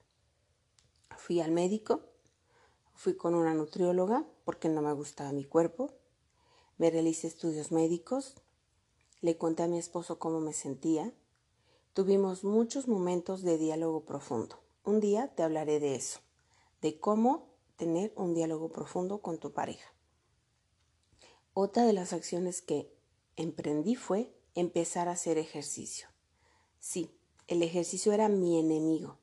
Fui 1.17 1.41
al 1.41 1.51
médico, 1.51 2.03
fui 2.95 3.17
con 3.17 3.35
una 3.35 3.55
nutrióloga 3.55 4.25
porque 4.45 4.69
no 4.69 4.81
me 4.81 4.93
gustaba 4.93 5.33
mi 5.33 5.45
cuerpo, 5.45 5.93
me 6.79 6.91
realicé 6.91 7.27
estudios 7.27 7.73
médicos, 7.73 8.37
le 9.21 9.37
conté 9.37 9.65
a 9.65 9.69
mi 9.69 9.79
esposo 9.79 10.19
cómo 10.19 10.41
me 10.41 10.53
sentía, 10.53 11.13
tuvimos 11.93 12.45
muchos 12.45 12.89
momentos 12.89 13.43
de 13.43 13.59
diálogo 13.59 14.05
profundo. 14.05 14.63
Un 14.85 15.01
día 15.01 15.35
te 15.35 15.43
hablaré 15.43 15.81
de 15.81 15.95
eso, 15.95 16.21
de 16.81 16.99
cómo 16.99 17.53
tener 17.77 18.13
un 18.17 18.35
diálogo 18.35 18.71
profundo 18.71 19.21
con 19.21 19.39
tu 19.39 19.53
pareja. 19.53 19.93
Otra 21.55 21.85
de 21.85 21.93
las 21.93 22.13
acciones 22.13 22.63
que 22.63 22.93
emprendí 23.37 23.95
fue 23.95 24.35
empezar 24.55 25.09
a 25.09 25.13
hacer 25.13 25.39
ejercicio. 25.39 26.09
Sí, 26.81 27.11
el 27.47 27.63
ejercicio 27.63 28.13
era 28.13 28.29
mi 28.29 28.59
enemigo. 28.59 29.19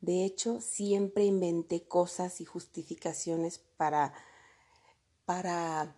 De 0.00 0.24
hecho, 0.24 0.60
siempre 0.60 1.24
inventé 1.24 1.86
cosas 1.86 2.40
y 2.40 2.44
justificaciones 2.44 3.58
para, 3.58 4.14
para 5.24 5.96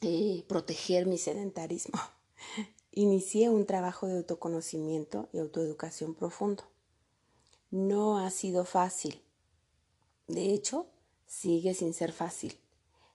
eh, 0.00 0.44
proteger 0.48 1.06
mi 1.06 1.18
sedentarismo. 1.18 1.98
Inicié 2.94 3.48
un 3.48 3.64
trabajo 3.64 4.06
de 4.06 4.18
autoconocimiento 4.18 5.30
y 5.32 5.38
autoeducación 5.38 6.14
profundo. 6.14 6.64
No 7.70 8.18
ha 8.18 8.28
sido 8.28 8.66
fácil. 8.66 9.22
De 10.28 10.52
hecho, 10.52 10.86
sigue 11.26 11.72
sin 11.72 11.94
ser 11.94 12.12
fácil. 12.12 12.58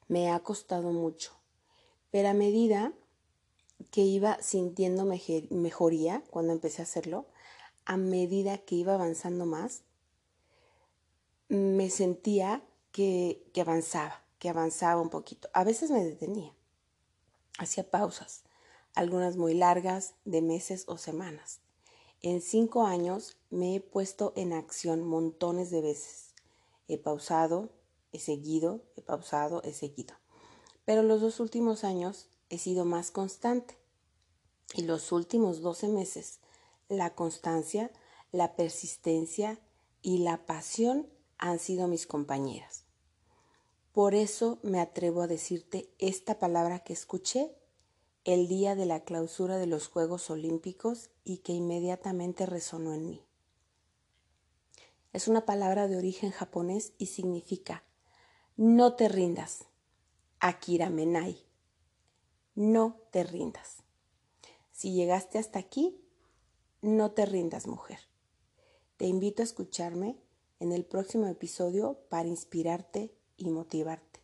Me 0.07 0.31
ha 0.31 0.39
costado 0.39 0.91
mucho. 0.91 1.33
Pero 2.09 2.29
a 2.29 2.33
medida 2.33 2.91
que 3.91 4.01
iba 4.01 4.41
sintiendo 4.41 5.05
mejoría 5.05 6.23
cuando 6.31 6.53
empecé 6.53 6.81
a 6.81 6.85
hacerlo, 6.85 7.27
a 7.85 7.97
medida 7.97 8.57
que 8.57 8.73
iba 8.73 8.95
avanzando 8.95 9.45
más, 9.45 9.83
me 11.49 11.91
sentía 11.91 12.63
que, 12.91 13.43
que 13.53 13.61
avanzaba, 13.61 14.23
que 14.39 14.49
avanzaba 14.49 14.99
un 14.99 15.11
poquito. 15.11 15.49
A 15.53 15.63
veces 15.63 15.91
me 15.91 16.03
detenía, 16.03 16.51
hacía 17.59 17.89
pausas, 17.89 18.43
algunas 18.97 19.37
muy 19.37 19.53
largas, 19.53 20.15
de 20.25 20.41
meses 20.41 20.85
o 20.87 20.97
semanas. 20.97 21.59
En 22.23 22.41
cinco 22.41 22.83
años 22.83 23.37
me 23.51 23.75
he 23.75 23.79
puesto 23.79 24.33
en 24.35 24.53
acción 24.53 25.03
montones 25.03 25.69
de 25.69 25.81
veces. 25.81 26.33
He 26.87 26.97
pausado, 26.97 27.69
he 28.11 28.17
seguido, 28.17 28.81
he 28.95 29.03
pausado, 29.03 29.61
he 29.63 29.73
seguido. 29.73 30.15
Pero 30.83 31.03
los 31.03 31.21
dos 31.21 31.39
últimos 31.39 31.83
años 31.83 32.29
he 32.49 32.57
sido 32.57 32.85
más 32.85 33.11
constante. 33.11 33.77
Y 34.73 34.81
los 34.81 35.11
últimos 35.11 35.61
12 35.61 35.89
meses, 35.89 36.39
la 36.89 37.13
constancia, 37.13 37.91
la 38.31 38.55
persistencia 38.55 39.59
y 40.01 40.17
la 40.19 40.47
pasión 40.47 41.07
han 41.37 41.59
sido 41.59 41.87
mis 41.87 42.07
compañeras. 42.07 42.85
Por 43.91 44.15
eso 44.15 44.57
me 44.63 44.79
atrevo 44.79 45.21
a 45.21 45.27
decirte 45.27 45.93
esta 45.99 46.39
palabra 46.39 46.79
que 46.79 46.93
escuché 46.93 47.55
el 48.27 48.49
día 48.49 48.75
de 48.75 48.85
la 48.85 49.05
clausura 49.05 49.55
de 49.55 49.67
los 49.67 49.87
Juegos 49.87 50.29
Olímpicos 50.29 51.11
y 51.23 51.37
que 51.37 51.53
inmediatamente 51.53 52.45
resonó 52.45 52.93
en 52.93 53.09
mí. 53.09 53.23
Es 55.13 55.29
una 55.29 55.45
palabra 55.45 55.87
de 55.87 55.95
origen 55.95 56.31
japonés 56.31 56.91
y 56.97 57.05
significa 57.05 57.85
no 58.57 58.95
te 58.95 59.07
rindas. 59.07 59.63
Akira 60.41 60.89
Menai. 60.89 61.41
No 62.53 62.99
te 63.11 63.23
rindas. 63.23 63.77
Si 64.73 64.91
llegaste 64.91 65.39
hasta 65.39 65.59
aquí, 65.59 65.97
no 66.81 67.11
te 67.11 67.25
rindas, 67.25 67.65
mujer. 67.65 67.99
Te 68.97 69.05
invito 69.05 69.41
a 69.41 69.45
escucharme 69.45 70.17
en 70.59 70.73
el 70.73 70.83
próximo 70.83 71.27
episodio 71.27 71.97
para 72.09 72.27
inspirarte 72.27 73.15
y 73.37 73.51
motivarte. 73.51 74.19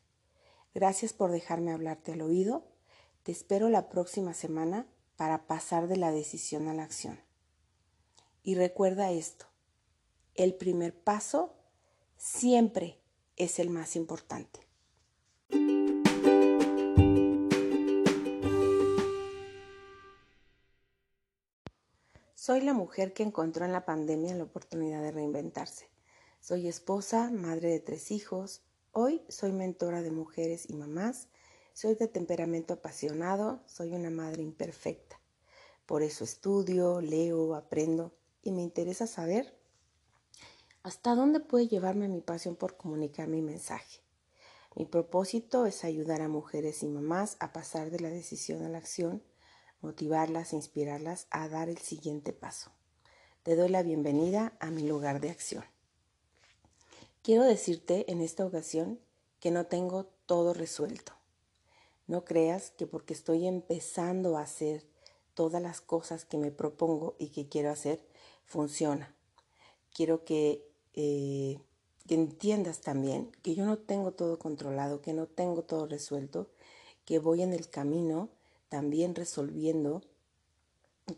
Gracias 0.74 1.14
por 1.14 1.32
dejarme 1.32 1.72
hablarte 1.72 2.12
al 2.12 2.22
oído. 2.22 2.73
Te 3.24 3.32
espero 3.32 3.70
la 3.70 3.88
próxima 3.88 4.34
semana 4.34 4.86
para 5.16 5.48
pasar 5.48 5.88
de 5.88 5.96
la 5.96 6.12
decisión 6.12 6.68
a 6.68 6.74
la 6.74 6.84
acción. 6.84 7.18
Y 8.44 8.56
recuerda 8.56 9.12
esto, 9.12 9.46
el 10.36 10.56
primer 10.56 10.94
paso 10.94 11.56
siempre 12.18 13.00
es 13.38 13.60
el 13.60 13.70
más 13.70 13.96
importante. 13.96 14.68
Soy 22.36 22.60
la 22.60 22.74
mujer 22.74 23.14
que 23.14 23.24
encontró 23.24 23.64
en 23.64 23.72
la 23.72 23.86
pandemia 23.86 24.36
la 24.36 24.44
oportunidad 24.44 25.02
de 25.02 25.12
reinventarse. 25.12 25.90
Soy 26.42 26.68
esposa, 26.68 27.32
madre 27.32 27.70
de 27.70 27.80
tres 27.80 28.12
hijos. 28.12 28.64
Hoy 28.92 29.24
soy 29.30 29.54
mentora 29.54 30.02
de 30.02 30.12
mujeres 30.12 30.70
y 30.70 30.74
mamás. 30.74 31.30
Soy 31.74 31.96
de 31.96 32.08
temperamento 32.08 32.76
apasionado. 32.76 33.60
Soy 33.66 33.94
una 33.94 34.12
madre 34.12 34.44
imperfecta. 34.44 35.20
Por 35.88 36.04
eso 36.04 36.24
estudio, 36.24 37.02
leo, 37.02 37.56
aprendo 37.56 38.16
y 38.44 38.52
me 38.52 38.62
interesa 38.62 39.08
saber 39.08 39.58
hasta 40.84 41.16
dónde 41.16 41.40
puede 41.40 41.68
llevarme 41.68 42.08
mi 42.08 42.22
pasión 42.22 42.56
por 42.56 42.78
comunicar 42.78 43.28
mi 43.28 43.42
mensaje. 43.42 44.02
Mi 44.76 44.86
propósito 44.86 45.66
es 45.66 45.84
ayudar 45.84 46.22
a 46.22 46.28
mujeres 46.28 46.84
y 46.84 46.88
mamás 46.88 47.38
a 47.40 47.54
pasar 47.54 47.90
de 47.90 48.00
la 48.00 48.10
decisión 48.10 48.64
a 48.64 48.70
la 48.70 48.78
acción, 48.78 49.24
motivarlas, 49.82 50.54
inspirarlas 50.54 51.28
a 51.32 51.48
dar 51.48 51.70
el 51.70 51.78
siguiente 51.80 52.34
paso. 52.34 52.72
Te 53.44 53.56
doy 53.56 53.70
la 53.70 53.82
bienvenida 53.82 54.56
a 54.60 54.72
mi 54.72 54.84
lugar 54.88 55.22
de 55.22 55.32
acción. 55.32 55.66
Quiero 57.24 57.44
decirte 57.44 58.12
en 58.12 58.22
esta 58.22 58.46
ocasión 58.46 59.00
que 59.40 59.52
no 59.52 59.66
tengo 59.66 60.06
todo 60.26 60.54
resuelto. 60.54 61.14
No 62.08 62.26
creas 62.26 62.72
que 62.72 62.88
porque 62.88 63.14
estoy 63.14 63.48
empezando 63.48 64.38
a 64.38 64.42
hacer 64.42 64.86
todas 65.34 65.62
las 65.62 65.82
cosas 65.82 66.26
que 66.26 66.38
me 66.38 66.52
propongo 66.52 67.16
y 67.18 67.30
que 67.30 67.48
quiero 67.48 67.72
hacer, 67.72 68.06
funciona. 68.46 69.16
Quiero 69.94 70.26
que, 70.26 70.68
eh, 70.94 71.60
que 72.08 72.16
entiendas 72.16 72.82
también 72.82 73.32
que 73.42 73.56
yo 73.56 73.66
no 73.66 73.78
tengo 73.78 74.12
todo 74.12 74.38
controlado, 74.38 75.02
que 75.02 75.14
no 75.14 75.28
tengo 75.28 75.64
todo 75.64 75.88
resuelto, 75.88 76.50
que 77.06 77.20
voy 77.20 77.42
en 77.42 77.54
el 77.54 77.70
camino 77.70 78.30
también 78.70 79.16
resolviendo 79.16 80.02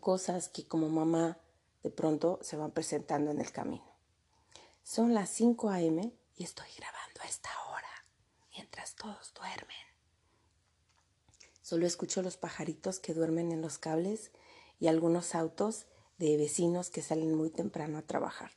cosas 0.00 0.48
que 0.48 0.66
como 0.66 0.88
mamá 0.88 1.38
de 1.82 1.90
pronto 1.90 2.38
se 2.42 2.56
van 2.56 2.72
presentando 2.72 3.30
en 3.30 3.40
el 3.40 3.52
camino. 3.52 3.84
Son 4.82 5.14
las 5.14 5.30
5 5.30 5.70
a.m. 5.70 6.12
y 6.36 6.44
estoy 6.44 6.68
grabando 6.76 7.20
a 7.22 7.26
esta 7.26 7.50
hora, 7.70 7.88
mientras 8.52 8.94
todos 8.94 9.32
duermen. 9.34 9.95
Solo 11.66 11.84
escucho 11.84 12.22
los 12.22 12.36
pajaritos 12.36 13.00
que 13.00 13.12
duermen 13.12 13.50
en 13.50 13.60
los 13.60 13.76
cables 13.76 14.30
y 14.78 14.86
algunos 14.86 15.34
autos 15.34 15.86
de 16.16 16.36
vecinos 16.36 16.90
que 16.90 17.02
salen 17.02 17.34
muy 17.34 17.50
temprano 17.50 17.98
a 17.98 18.02
trabajar. 18.02 18.52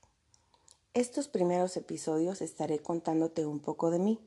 Estos 0.94 1.28
primeros 1.28 1.76
episodios 1.76 2.40
estaré 2.44 2.78
contándote 2.78 3.48
un 3.48 3.62
poco 3.62 3.90
de 3.90 3.98
mí, 3.98 4.20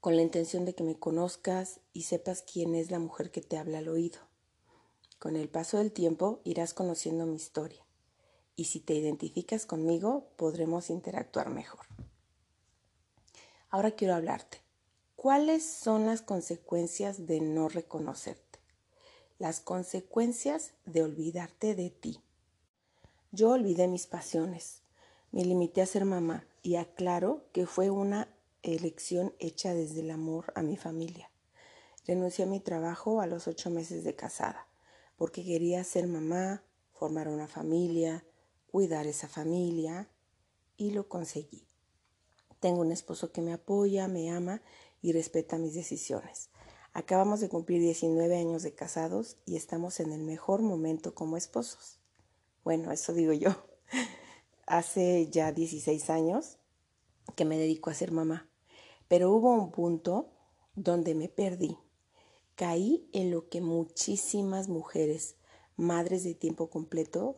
con 0.00 0.16
la 0.16 0.22
intención 0.22 0.64
de 0.64 0.74
que 0.74 0.82
me 0.82 0.98
conozcas 0.98 1.80
y 1.92 2.04
sepas 2.04 2.40
quién 2.40 2.74
es 2.74 2.90
la 2.90 3.00
mujer 3.00 3.30
que 3.30 3.42
te 3.42 3.58
habla 3.58 3.80
al 3.80 3.88
oído. 3.88 4.20
Con 5.18 5.36
el 5.36 5.50
paso 5.50 5.76
del 5.76 5.92
tiempo 5.92 6.40
irás 6.42 6.72
conociendo 6.72 7.26
mi 7.26 7.36
historia 7.36 7.84
y 8.56 8.64
si 8.64 8.80
te 8.80 8.94
identificas 8.94 9.66
conmigo 9.66 10.30
podremos 10.36 10.88
interactuar 10.88 11.50
mejor. 11.50 11.84
Ahora 13.68 13.90
quiero 13.90 14.14
hablarte. 14.14 14.65
¿Cuáles 15.26 15.64
son 15.64 16.06
las 16.06 16.22
consecuencias 16.22 17.26
de 17.26 17.40
no 17.40 17.68
reconocerte? 17.68 18.60
Las 19.40 19.58
consecuencias 19.58 20.70
de 20.84 21.02
olvidarte 21.02 21.74
de 21.74 21.90
ti. 21.90 22.20
Yo 23.32 23.50
olvidé 23.50 23.88
mis 23.88 24.06
pasiones, 24.06 24.82
me 25.32 25.44
limité 25.44 25.82
a 25.82 25.86
ser 25.86 26.04
mamá 26.04 26.46
y 26.62 26.76
aclaro 26.76 27.42
que 27.52 27.66
fue 27.66 27.90
una 27.90 28.32
elección 28.62 29.34
hecha 29.40 29.74
desde 29.74 29.98
el 29.98 30.12
amor 30.12 30.52
a 30.54 30.62
mi 30.62 30.76
familia. 30.76 31.28
Renuncié 32.06 32.44
a 32.44 32.48
mi 32.48 32.60
trabajo 32.60 33.20
a 33.20 33.26
los 33.26 33.48
ocho 33.48 33.68
meses 33.68 34.04
de 34.04 34.14
casada 34.14 34.68
porque 35.16 35.44
quería 35.44 35.82
ser 35.82 36.06
mamá, 36.06 36.62
formar 36.92 37.26
una 37.26 37.48
familia, 37.48 38.24
cuidar 38.70 39.08
esa 39.08 39.26
familia 39.26 40.08
y 40.76 40.92
lo 40.92 41.08
conseguí. 41.08 41.66
Tengo 42.60 42.80
un 42.80 42.92
esposo 42.92 43.32
que 43.32 43.42
me 43.42 43.52
apoya, 43.52 44.08
me 44.08 44.30
ama 44.30 44.62
y 45.06 45.12
respeta 45.12 45.56
mis 45.56 45.74
decisiones. 45.74 46.50
Acabamos 46.92 47.38
de 47.38 47.48
cumplir 47.48 47.80
19 47.80 48.36
años 48.36 48.64
de 48.64 48.74
casados 48.74 49.36
y 49.46 49.54
estamos 49.54 50.00
en 50.00 50.10
el 50.10 50.24
mejor 50.24 50.62
momento 50.62 51.14
como 51.14 51.36
esposos. 51.36 52.00
Bueno, 52.64 52.90
eso 52.90 53.12
digo 53.12 53.32
yo. 53.32 53.50
Hace 54.66 55.28
ya 55.30 55.52
16 55.52 56.10
años 56.10 56.58
que 57.36 57.44
me 57.44 57.56
dedico 57.56 57.88
a 57.88 57.94
ser 57.94 58.10
mamá, 58.10 58.50
pero 59.06 59.30
hubo 59.30 59.54
un 59.54 59.70
punto 59.70 60.32
donde 60.74 61.14
me 61.14 61.28
perdí. 61.28 61.78
Caí 62.56 63.08
en 63.12 63.30
lo 63.30 63.48
que 63.48 63.60
muchísimas 63.60 64.66
mujeres, 64.66 65.36
madres 65.76 66.24
de 66.24 66.34
tiempo 66.34 66.68
completo, 66.68 67.36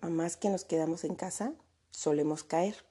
más 0.00 0.38
que 0.38 0.48
nos 0.48 0.64
quedamos 0.64 1.04
en 1.04 1.14
casa, 1.14 1.52
solemos 1.90 2.42
caer. 2.42 2.86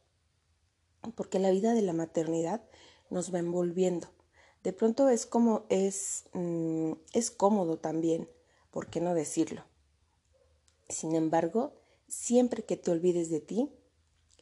Porque 1.16 1.40
la 1.40 1.50
vida 1.50 1.74
de 1.74 1.82
la 1.82 1.94
maternidad 1.94 2.62
nos 3.10 3.34
va 3.34 3.40
envolviendo. 3.40 4.08
De 4.64 4.74
pronto 4.74 5.10
es 5.10 5.26
como 5.26 5.66
es, 5.70 6.26
mm, 6.34 6.94
es 7.14 7.32
cómodo 7.32 7.78
también, 7.78 8.30
¿por 8.72 8.88
qué 8.90 9.00
no 9.00 9.14
decirlo? 9.14 9.64
Sin 10.90 11.16
embargo, 11.16 11.74
siempre 12.08 12.64
que 12.64 12.76
te 12.76 12.92
olvides 12.92 13.30
de 13.30 13.40
ti, 13.40 13.72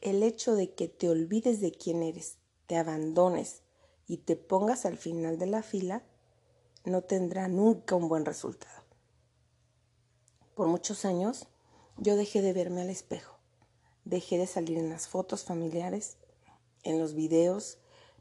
el 0.00 0.22
hecho 0.22 0.54
de 0.54 0.74
que 0.74 0.88
te 0.88 1.08
olvides 1.08 1.60
de 1.60 1.72
quién 1.72 2.02
eres, 2.02 2.38
te 2.66 2.76
abandones 2.76 3.62
y 4.06 4.18
te 4.18 4.36
pongas 4.36 4.86
al 4.86 4.96
final 4.96 5.38
de 5.38 5.46
la 5.46 5.62
fila, 5.62 6.04
no 6.84 7.02
tendrá 7.02 7.48
nunca 7.48 7.94
un 7.94 8.08
buen 8.08 8.24
resultado. 8.24 8.82
Por 10.54 10.68
muchos 10.68 11.04
años 11.04 11.46
yo 11.96 12.16
dejé 12.16 12.42
de 12.42 12.52
verme 12.52 12.82
al 12.82 12.90
espejo, 12.90 13.38
dejé 14.04 14.38
de 14.38 14.46
salir 14.46 14.78
en 14.78 14.88
las 14.88 15.08
fotos 15.08 15.44
familiares, 15.44 16.16
en 16.82 16.98
los 16.98 17.14
videos, 17.14 17.77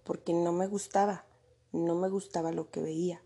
porque 0.07 0.31
no 0.31 0.53
me 0.53 0.67
gustaba, 0.67 1.25
no 1.73 1.93
me 1.95 2.07
gustaba 2.07 2.53
lo 2.53 2.71
que 2.71 2.79
veía. 2.79 3.21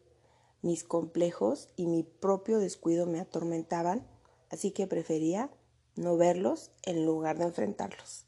Mis 0.63 0.83
complejos 0.83 1.69
y 1.75 1.85
mi 1.85 2.01
propio 2.01 2.57
descuido 2.57 3.05
me 3.05 3.19
atormentaban, 3.19 4.07
así 4.49 4.71
que 4.71 4.87
prefería 4.87 5.51
no 5.95 6.17
verlos 6.17 6.71
en 6.81 7.05
lugar 7.05 7.37
de 7.37 7.43
enfrentarlos. 7.43 8.25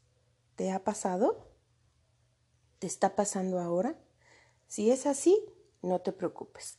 ¿Te 0.54 0.70
ha 0.70 0.84
pasado? 0.84 1.48
¿Te 2.78 2.86
está 2.86 3.16
pasando 3.16 3.58
ahora? 3.58 3.98
Si 4.68 4.92
es 4.92 5.06
así, 5.06 5.36
no 5.82 6.00
te 6.00 6.12
preocupes, 6.12 6.78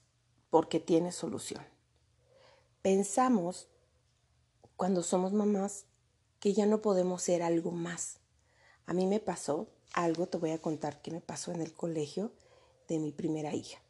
porque 0.49 0.79
tiene 0.79 1.11
solución. 1.11 1.65
Pensamos, 2.83 3.67
cuando 4.77 5.03
somos 5.03 5.33
mamás, 5.33 5.87
que 6.39 6.53
ya 6.53 6.67
no 6.67 6.81
podemos 6.81 7.21
ser 7.21 7.43
algo 7.43 7.71
más. 7.71 8.21
A 8.85 8.93
mí 8.93 9.07
me 9.07 9.19
pasó 9.19 9.74
algo, 9.95 10.27
te 10.27 10.37
voy 10.37 10.51
a 10.51 10.61
contar 10.61 11.01
que 11.01 11.09
me 11.09 11.21
pasó 11.21 11.51
en 11.51 11.61
el 11.61 11.73
colegio 11.73 12.31
de 12.87 12.99
mi 12.99 13.11
primera 13.11 13.55
hija. 13.55 13.81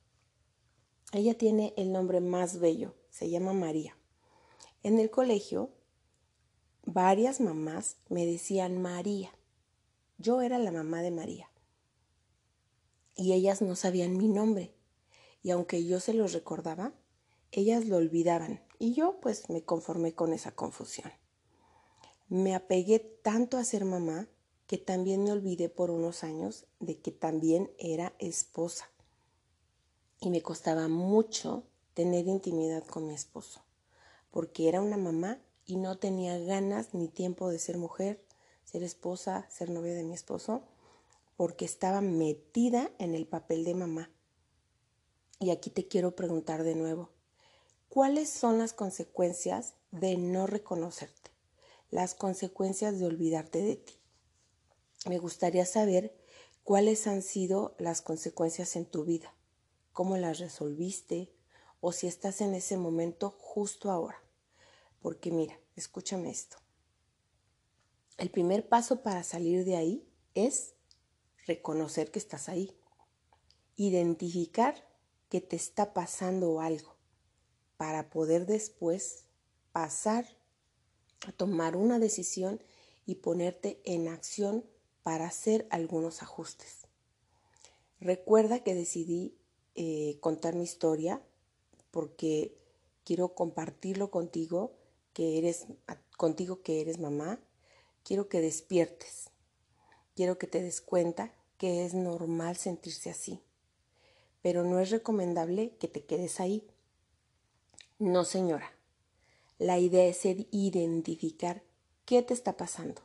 Ella 1.12 1.38
tiene 1.38 1.74
el 1.78 1.91
nombre 1.91 2.22
más 2.22 2.60
bello, 2.60 2.94
se 3.10 3.30
llama 3.30 3.54
María. 3.54 3.98
En 4.84 5.00
el 5.00 5.10
colegio, 5.10 5.72
varias 6.86 7.41
mamás 7.41 7.98
me 8.10 8.26
decían 8.26 8.82
María. 8.82 9.32
Yo 10.18 10.41
era 10.41 10.60
la 10.60 10.72
mamá 10.72 11.02
de 11.02 11.12
María. 11.12 11.50
Y 13.15 13.34
ellas 13.34 13.62
no 13.62 13.76
sabían 13.76 14.18
mi 14.18 14.28
nombre. 14.28 14.76
Y 15.41 15.52
aunque 15.52 15.86
yo 15.86 16.00
se 16.00 16.13
los 16.13 16.34
recordaba, 16.34 16.94
ellas 17.52 17.86
lo 17.86 17.98
olvidaban. 17.98 18.62
Y 18.78 18.94
yo 18.94 19.20
pues 19.22 19.50
me 19.50 19.63
conformé 19.63 20.13
con 20.13 20.34
esa 20.34 20.52
confusión. 20.54 21.12
Me 22.28 22.56
apegué 22.56 23.00
tanto 23.00 23.58
a 23.58 23.63
ser 23.63 23.86
mamá 23.86 24.28
que 24.67 24.78
también 24.78 25.23
me 25.23 25.32
olvidé 25.32 25.69
por 25.69 25.91
unos 25.91 26.23
años 26.23 26.65
de 26.80 26.97
que 26.97 27.12
también 27.12 27.71
era 27.78 28.13
esposa. 28.19 28.89
Y 30.19 30.30
me 30.30 30.41
costaba 30.41 30.88
mucho 30.88 31.63
tener 31.93 32.28
intimidad 32.28 32.84
con 32.86 33.08
mi 33.08 33.13
esposo, 33.13 33.62
porque 34.32 34.67
era 34.67 34.82
una 34.82 34.97
mamá 34.97 35.39
y 35.65 35.78
no 35.78 35.97
tenía 35.97 36.38
ganas 36.39 36.93
ni 36.93 37.08
tiempo 37.08 37.49
de 37.49 37.60
ser 37.60 37.78
mujer, 37.78 38.23
ser 38.63 38.84
esposa, 38.84 39.47
ser 39.49 39.69
novia 39.69 39.93
de 39.93 40.04
mi 40.04 40.13
esposo, 40.13 40.63
porque 41.38 41.65
estaba 41.65 42.01
metida 42.01 42.91
en 42.97 43.13
el 43.13 43.28
papel 43.28 43.65
de 43.65 43.75
mamá. 43.75 44.10
Y 45.39 45.51
aquí 45.51 45.69
te 45.69 45.88
quiero 45.88 46.15
preguntar 46.15 46.63
de 46.63 46.75
nuevo, 46.75 47.10
¿cuáles 47.89 48.30
son 48.30 48.58
las 48.58 48.73
consecuencias 48.73 49.75
de 49.91 50.17
no 50.17 50.47
reconocerte? 50.47 51.32
Las 51.91 52.15
consecuencias 52.15 52.99
de 52.99 53.06
olvidarte 53.06 53.62
de 53.62 53.75
ti 53.75 53.99
me 55.06 55.20
gustaría 55.20 55.65
saber 55.65 56.15
cuáles 56.63 57.08
han 57.08 57.22
sido 57.22 57.76
las 57.78 58.02
consecuencias 58.02 58.76
en 58.76 58.86
tu 58.86 59.06
vida, 59.06 59.36
cómo 59.94 60.18
las 60.18 60.39
resolviste 60.39 61.32
o 61.80 61.91
si 61.91 62.08
estás 62.08 62.41
en 62.41 62.56
ese 62.56 62.78
momento 62.78 63.36
justo 63.38 63.91
ahora. 63.91 64.22
Porque 65.00 65.32
mira, 65.32 65.60
escúchame 65.76 66.32
esto. 66.32 66.58
El 68.18 68.32
primer 68.32 68.68
paso 68.68 69.04
para 69.04 69.24
salir 69.24 69.65
de 69.65 69.76
ahí 69.76 70.10
es 70.34 70.74
reconocer 71.46 72.10
que 72.10 72.20
estás 72.20 72.50
ahí, 72.50 72.76
identificar 73.76 74.89
que 75.30 75.41
te 75.41 75.56
está 75.56 75.94
pasando 75.94 76.62
algo 76.62 76.96
para 77.78 78.10
poder 78.10 78.46
después 78.46 79.26
pasar 79.72 80.26
a 81.28 81.32
tomar 81.32 81.76
una 81.76 82.00
decisión 82.00 82.63
y 83.06 83.15
ponerte 83.15 83.82
en 83.84 84.08
acción 84.08 84.65
para 85.06 85.28
hacer 85.28 85.68
algunos 85.70 86.24
ajustes. 86.24 86.88
Recuerda 88.00 88.63
que 88.63 88.74
decidí 88.74 89.38
eh, 89.76 90.18
contar 90.20 90.56
mi 90.56 90.63
historia 90.63 91.22
porque 91.91 92.58
quiero 93.04 93.36
compartirlo 93.36 94.10
contigo, 94.10 94.72
que 95.13 95.38
eres 95.38 95.68
contigo 96.18 96.63
que 96.63 96.82
eres 96.82 96.98
mamá. 96.98 97.39
Quiero 98.02 98.30
que 98.30 98.41
despiertes. 98.41 99.30
Quiero 100.15 100.39
que 100.39 100.48
te 100.48 100.63
des 100.63 100.82
cuenta 100.82 101.32
que 101.60 101.86
es 101.86 101.94
normal 101.94 102.58
sentirse 102.58 103.12
así. 103.12 103.44
Pero 104.41 104.63
no 104.63 104.80
es 104.80 104.89
recomendable 104.89 105.76
que 105.78 105.88
te 105.88 106.04
quedes 106.04 106.39
ahí. 106.39 106.65
No, 108.00 108.26
señora. 108.26 108.72
La 109.60 109.78
idea 109.78 110.08
es 110.08 110.26
identificar 110.26 111.62
qué 112.06 112.24
te 112.24 112.34
está 112.34 112.58
pasando 112.58 113.05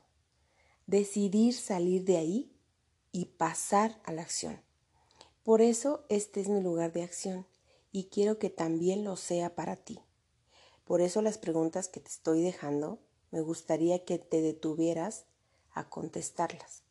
decidir 0.90 1.55
salir 1.55 2.05
de 2.05 2.16
ahí 2.16 2.53
y 3.12 3.26
pasar 3.26 4.00
a 4.05 4.11
la 4.11 4.22
acción. 4.22 4.61
Por 5.44 5.62
eso 5.62 6.05
este 6.09 6.40
es 6.40 6.48
mi 6.48 6.61
lugar 6.61 6.92
de 6.92 7.05
acción 7.05 7.46
y 7.92 8.07
quiero 8.07 8.40
que 8.40 8.50
también 8.50 9.05
lo 9.05 9.14
sea 9.14 9.55
para 9.55 9.76
ti. 9.76 10.00
Por 10.85 11.00
eso 11.00 11.22
las 11.22 11.38
preguntas 11.38 11.87
que 11.87 12.00
te 12.00 12.09
estoy 12.09 12.42
dejando, 12.42 12.98
me 13.31 13.40
gustaría 13.40 14.05
que 14.05 14.18
te 14.18 14.42
detuvieras 14.42 15.26
a 15.70 15.88
contestarlas. 15.88 16.83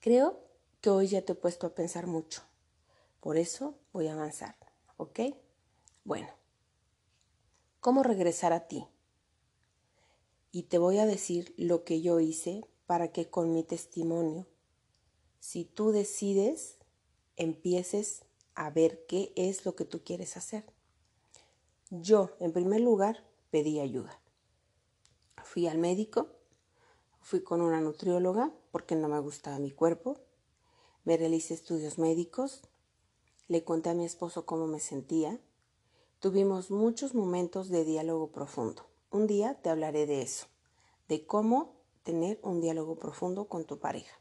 Creo 0.00 0.42
que 0.80 0.90
hoy 0.90 1.06
ya 1.06 1.22
te 1.22 1.32
he 1.32 1.36
puesto 1.36 1.68
a 1.68 1.74
pensar 1.76 2.08
mucho. 2.08 2.42
Por 3.20 3.36
eso 3.36 3.78
voy 3.92 4.08
a 4.08 4.14
avanzar, 4.14 4.56
¿ok? 4.96 5.20
Bueno, 6.02 6.28
¿cómo 7.78 8.02
regresar 8.02 8.52
a 8.52 8.66
ti? 8.66 8.84
Y 10.54 10.62
te 10.62 10.78
voy 10.78 10.98
a 10.98 11.04
decir 11.04 11.52
lo 11.56 11.82
que 11.82 12.00
yo 12.00 12.20
hice 12.20 12.64
para 12.86 13.10
que 13.10 13.28
con 13.28 13.52
mi 13.52 13.64
testimonio, 13.64 14.46
si 15.40 15.64
tú 15.64 15.90
decides, 15.90 16.78
empieces 17.34 18.22
a 18.54 18.70
ver 18.70 19.04
qué 19.06 19.32
es 19.34 19.66
lo 19.66 19.74
que 19.74 19.84
tú 19.84 20.04
quieres 20.04 20.36
hacer. 20.36 20.64
Yo, 21.90 22.36
en 22.38 22.52
primer 22.52 22.82
lugar, 22.82 23.24
pedí 23.50 23.80
ayuda. 23.80 24.20
Fui 25.42 25.66
al 25.66 25.78
médico, 25.78 26.28
fui 27.20 27.42
con 27.42 27.60
una 27.60 27.80
nutrióloga 27.80 28.52
porque 28.70 28.94
no 28.94 29.08
me 29.08 29.18
gustaba 29.18 29.58
mi 29.58 29.72
cuerpo, 29.72 30.20
me 31.02 31.16
realicé 31.16 31.54
estudios 31.54 31.98
médicos, 31.98 32.62
le 33.48 33.64
conté 33.64 33.90
a 33.90 33.94
mi 33.94 34.04
esposo 34.04 34.46
cómo 34.46 34.68
me 34.68 34.78
sentía, 34.78 35.40
tuvimos 36.20 36.70
muchos 36.70 37.12
momentos 37.12 37.70
de 37.70 37.84
diálogo 37.84 38.30
profundo. 38.30 38.93
Un 39.14 39.28
día 39.28 39.54
te 39.62 39.70
hablaré 39.70 40.06
de 40.06 40.22
eso, 40.22 40.48
de 41.06 41.24
cómo 41.24 41.76
tener 42.02 42.40
un 42.42 42.60
diálogo 42.60 42.98
profundo 42.98 43.46
con 43.46 43.64
tu 43.64 43.78
pareja. 43.78 44.18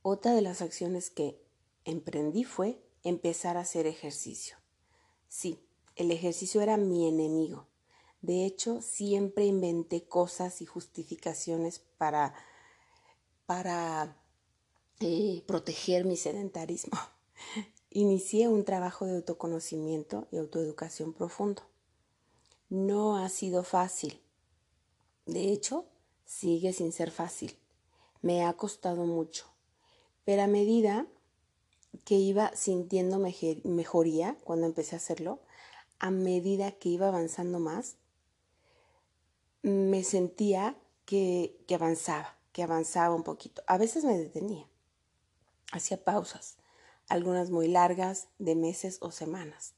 Otra 0.00 0.32
de 0.32 0.40
las 0.40 0.62
acciones 0.62 1.10
que 1.10 1.38
emprendí 1.84 2.44
fue 2.44 2.82
empezar 3.02 3.58
a 3.58 3.60
hacer 3.60 3.86
ejercicio. 3.86 4.56
Sí, 5.28 5.60
el 5.96 6.12
ejercicio 6.12 6.62
era 6.62 6.78
mi 6.78 7.06
enemigo. 7.06 7.66
De 8.22 8.46
hecho, 8.46 8.80
siempre 8.80 9.44
inventé 9.44 10.08
cosas 10.08 10.62
y 10.62 10.64
justificaciones 10.64 11.78
para, 11.98 12.32
para 13.44 14.16
eh, 15.00 15.44
proteger 15.46 16.06
mi 16.06 16.16
sedentarismo. 16.16 16.98
Inicié 17.90 18.48
un 18.48 18.64
trabajo 18.64 19.04
de 19.04 19.16
autoconocimiento 19.16 20.26
y 20.30 20.38
autoeducación 20.38 21.12
profundo. 21.12 21.64
No 22.68 23.16
ha 23.16 23.28
sido 23.28 23.62
fácil. 23.62 24.20
De 25.24 25.52
hecho, 25.52 25.86
sigue 26.24 26.72
sin 26.72 26.92
ser 26.92 27.10
fácil. 27.10 27.56
Me 28.22 28.44
ha 28.44 28.52
costado 28.54 29.04
mucho. 29.04 29.46
Pero 30.24 30.42
a 30.42 30.46
medida 30.48 31.06
que 32.04 32.16
iba 32.16 32.54
sintiendo 32.56 33.18
mejoría 33.18 34.36
cuando 34.42 34.66
empecé 34.66 34.96
a 34.96 34.98
hacerlo, 34.98 35.40
a 35.98 36.10
medida 36.10 36.72
que 36.72 36.88
iba 36.88 37.08
avanzando 37.08 37.60
más, 37.60 37.96
me 39.62 40.04
sentía 40.04 40.76
que, 41.04 41.56
avanzaba, 41.72 42.36
que 42.52 42.62
avanzaba 42.62 43.14
un 43.14 43.22
poquito. 43.22 43.62
A 43.66 43.78
veces 43.78 44.04
me 44.04 44.18
detenía, 44.18 44.66
hacía 45.72 46.02
pausas, 46.02 46.56
algunas 47.08 47.50
muy 47.50 47.68
largas, 47.68 48.28
de 48.38 48.54
meses 48.54 48.98
o 49.00 49.10
semanas. 49.10 49.74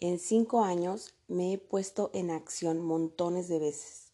En 0.00 0.18
cinco 0.18 0.64
años 0.64 1.14
me 1.28 1.52
he 1.52 1.58
puesto 1.58 2.10
en 2.14 2.30
acción 2.30 2.80
montones 2.80 3.48
de 3.48 3.58
veces. 3.58 4.10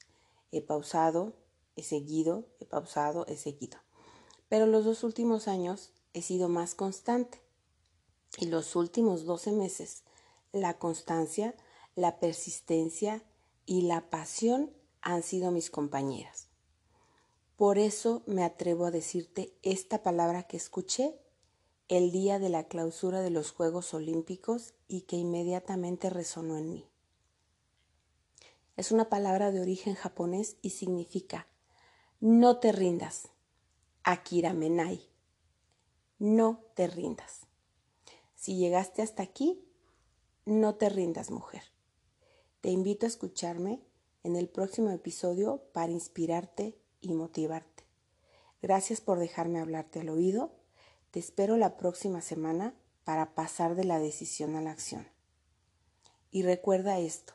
He 0.50 0.60
pausado, 0.60 1.34
he 1.76 1.84
seguido, 1.84 2.48
he 2.58 2.64
pausado, 2.64 3.24
he 3.28 3.36
seguido. 3.36 3.78
Pero 4.48 4.66
los 4.66 4.84
dos 4.84 5.04
últimos 5.04 5.46
años 5.46 5.92
he 6.12 6.22
sido 6.22 6.48
más 6.48 6.74
constante. 6.74 7.40
Y 8.38 8.46
los 8.46 8.74
últimos 8.74 9.26
12 9.26 9.52
meses, 9.52 10.02
la 10.50 10.76
constancia, 10.76 11.54
la 11.94 12.18
persistencia 12.18 13.22
y 13.64 13.82
la 13.82 14.10
pasión 14.10 14.72
han 15.02 15.22
sido 15.22 15.52
mis 15.52 15.70
compañeras. 15.70 16.48
Por 17.56 17.78
eso 17.78 18.24
me 18.26 18.42
atrevo 18.44 18.86
a 18.86 18.90
decirte 18.90 19.56
esta 19.62 20.02
palabra 20.02 20.42
que 20.42 20.56
escuché 20.56 21.18
el 21.88 22.10
día 22.10 22.38
de 22.38 22.48
la 22.48 22.64
clausura 22.64 23.20
de 23.20 23.30
los 23.30 23.52
Juegos 23.52 23.94
Olímpicos 23.94 24.74
y 24.88 25.02
que 25.02 25.16
inmediatamente 25.16 26.10
resonó 26.10 26.56
en 26.56 26.72
mí. 26.72 26.88
Es 28.76 28.92
una 28.92 29.08
palabra 29.08 29.52
de 29.52 29.60
origen 29.60 29.94
japonés 29.94 30.56
y 30.62 30.70
significa 30.70 31.46
no 32.20 32.58
te 32.58 32.72
rindas. 32.72 33.28
Akira 34.02 34.54
Menai. 34.54 35.02
No 36.18 36.64
te 36.74 36.86
rindas. 36.86 37.46
Si 38.34 38.56
llegaste 38.56 39.02
hasta 39.02 39.22
aquí, 39.22 39.62
No 40.46 40.76
te 40.76 40.88
rindas, 40.88 41.30
mujer. 41.30 41.64
Te 42.60 42.70
invito 42.70 43.04
a 43.04 43.08
escucharme 43.08 43.82
en 44.22 44.36
el 44.36 44.48
próximo 44.48 44.90
episodio 44.90 45.62
para 45.72 45.92
inspirarte 45.92 46.78
y 47.00 47.12
motivarte. 47.12 47.84
Gracias 48.62 49.00
por 49.00 49.18
dejarme 49.18 49.60
hablarte 49.60 50.00
al 50.00 50.08
oído. 50.08 50.55
Te 51.16 51.20
espero 51.20 51.56
la 51.56 51.78
próxima 51.78 52.20
semana 52.20 52.74
para 53.02 53.34
pasar 53.34 53.74
de 53.74 53.84
la 53.84 53.98
decisión 53.98 54.54
a 54.54 54.60
la 54.60 54.70
acción. 54.70 55.06
Y 56.30 56.42
recuerda 56.42 56.98
esto, 56.98 57.32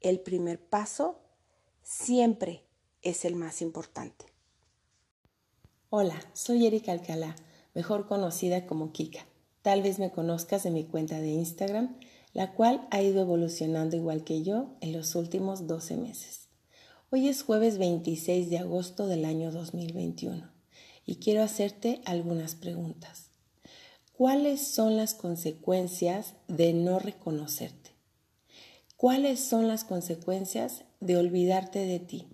el 0.00 0.20
primer 0.20 0.64
paso 0.64 1.18
siempre 1.82 2.62
es 3.02 3.24
el 3.24 3.34
más 3.34 3.62
importante. 3.62 4.26
Hola, 5.90 6.20
soy 6.34 6.68
Erika 6.68 6.92
Alcalá, 6.92 7.34
mejor 7.74 8.06
conocida 8.06 8.64
como 8.64 8.92
Kika. 8.92 9.26
Tal 9.62 9.82
vez 9.82 9.98
me 9.98 10.12
conozcas 10.12 10.62
de 10.62 10.70
mi 10.70 10.84
cuenta 10.84 11.18
de 11.18 11.30
Instagram, 11.30 11.98
la 12.32 12.54
cual 12.54 12.86
ha 12.92 13.02
ido 13.02 13.22
evolucionando 13.22 13.96
igual 13.96 14.22
que 14.22 14.44
yo 14.44 14.76
en 14.80 14.92
los 14.92 15.16
últimos 15.16 15.66
12 15.66 15.96
meses. 15.96 16.48
Hoy 17.10 17.26
es 17.26 17.42
jueves 17.42 17.76
26 17.76 18.50
de 18.50 18.58
agosto 18.58 19.08
del 19.08 19.24
año 19.24 19.50
2021 19.50 20.53
y 21.06 21.16
quiero 21.16 21.42
hacerte 21.42 22.00
algunas 22.04 22.54
preguntas. 22.54 23.30
¿Cuáles 24.16 24.66
son 24.66 24.96
las 24.96 25.14
consecuencias 25.14 26.34
de 26.48 26.72
no 26.72 26.98
reconocerte? 26.98 27.90
¿Cuáles 28.96 29.40
son 29.40 29.68
las 29.68 29.84
consecuencias 29.84 30.84
de 31.00 31.16
olvidarte 31.16 31.80
de 31.80 31.98
ti? 31.98 32.33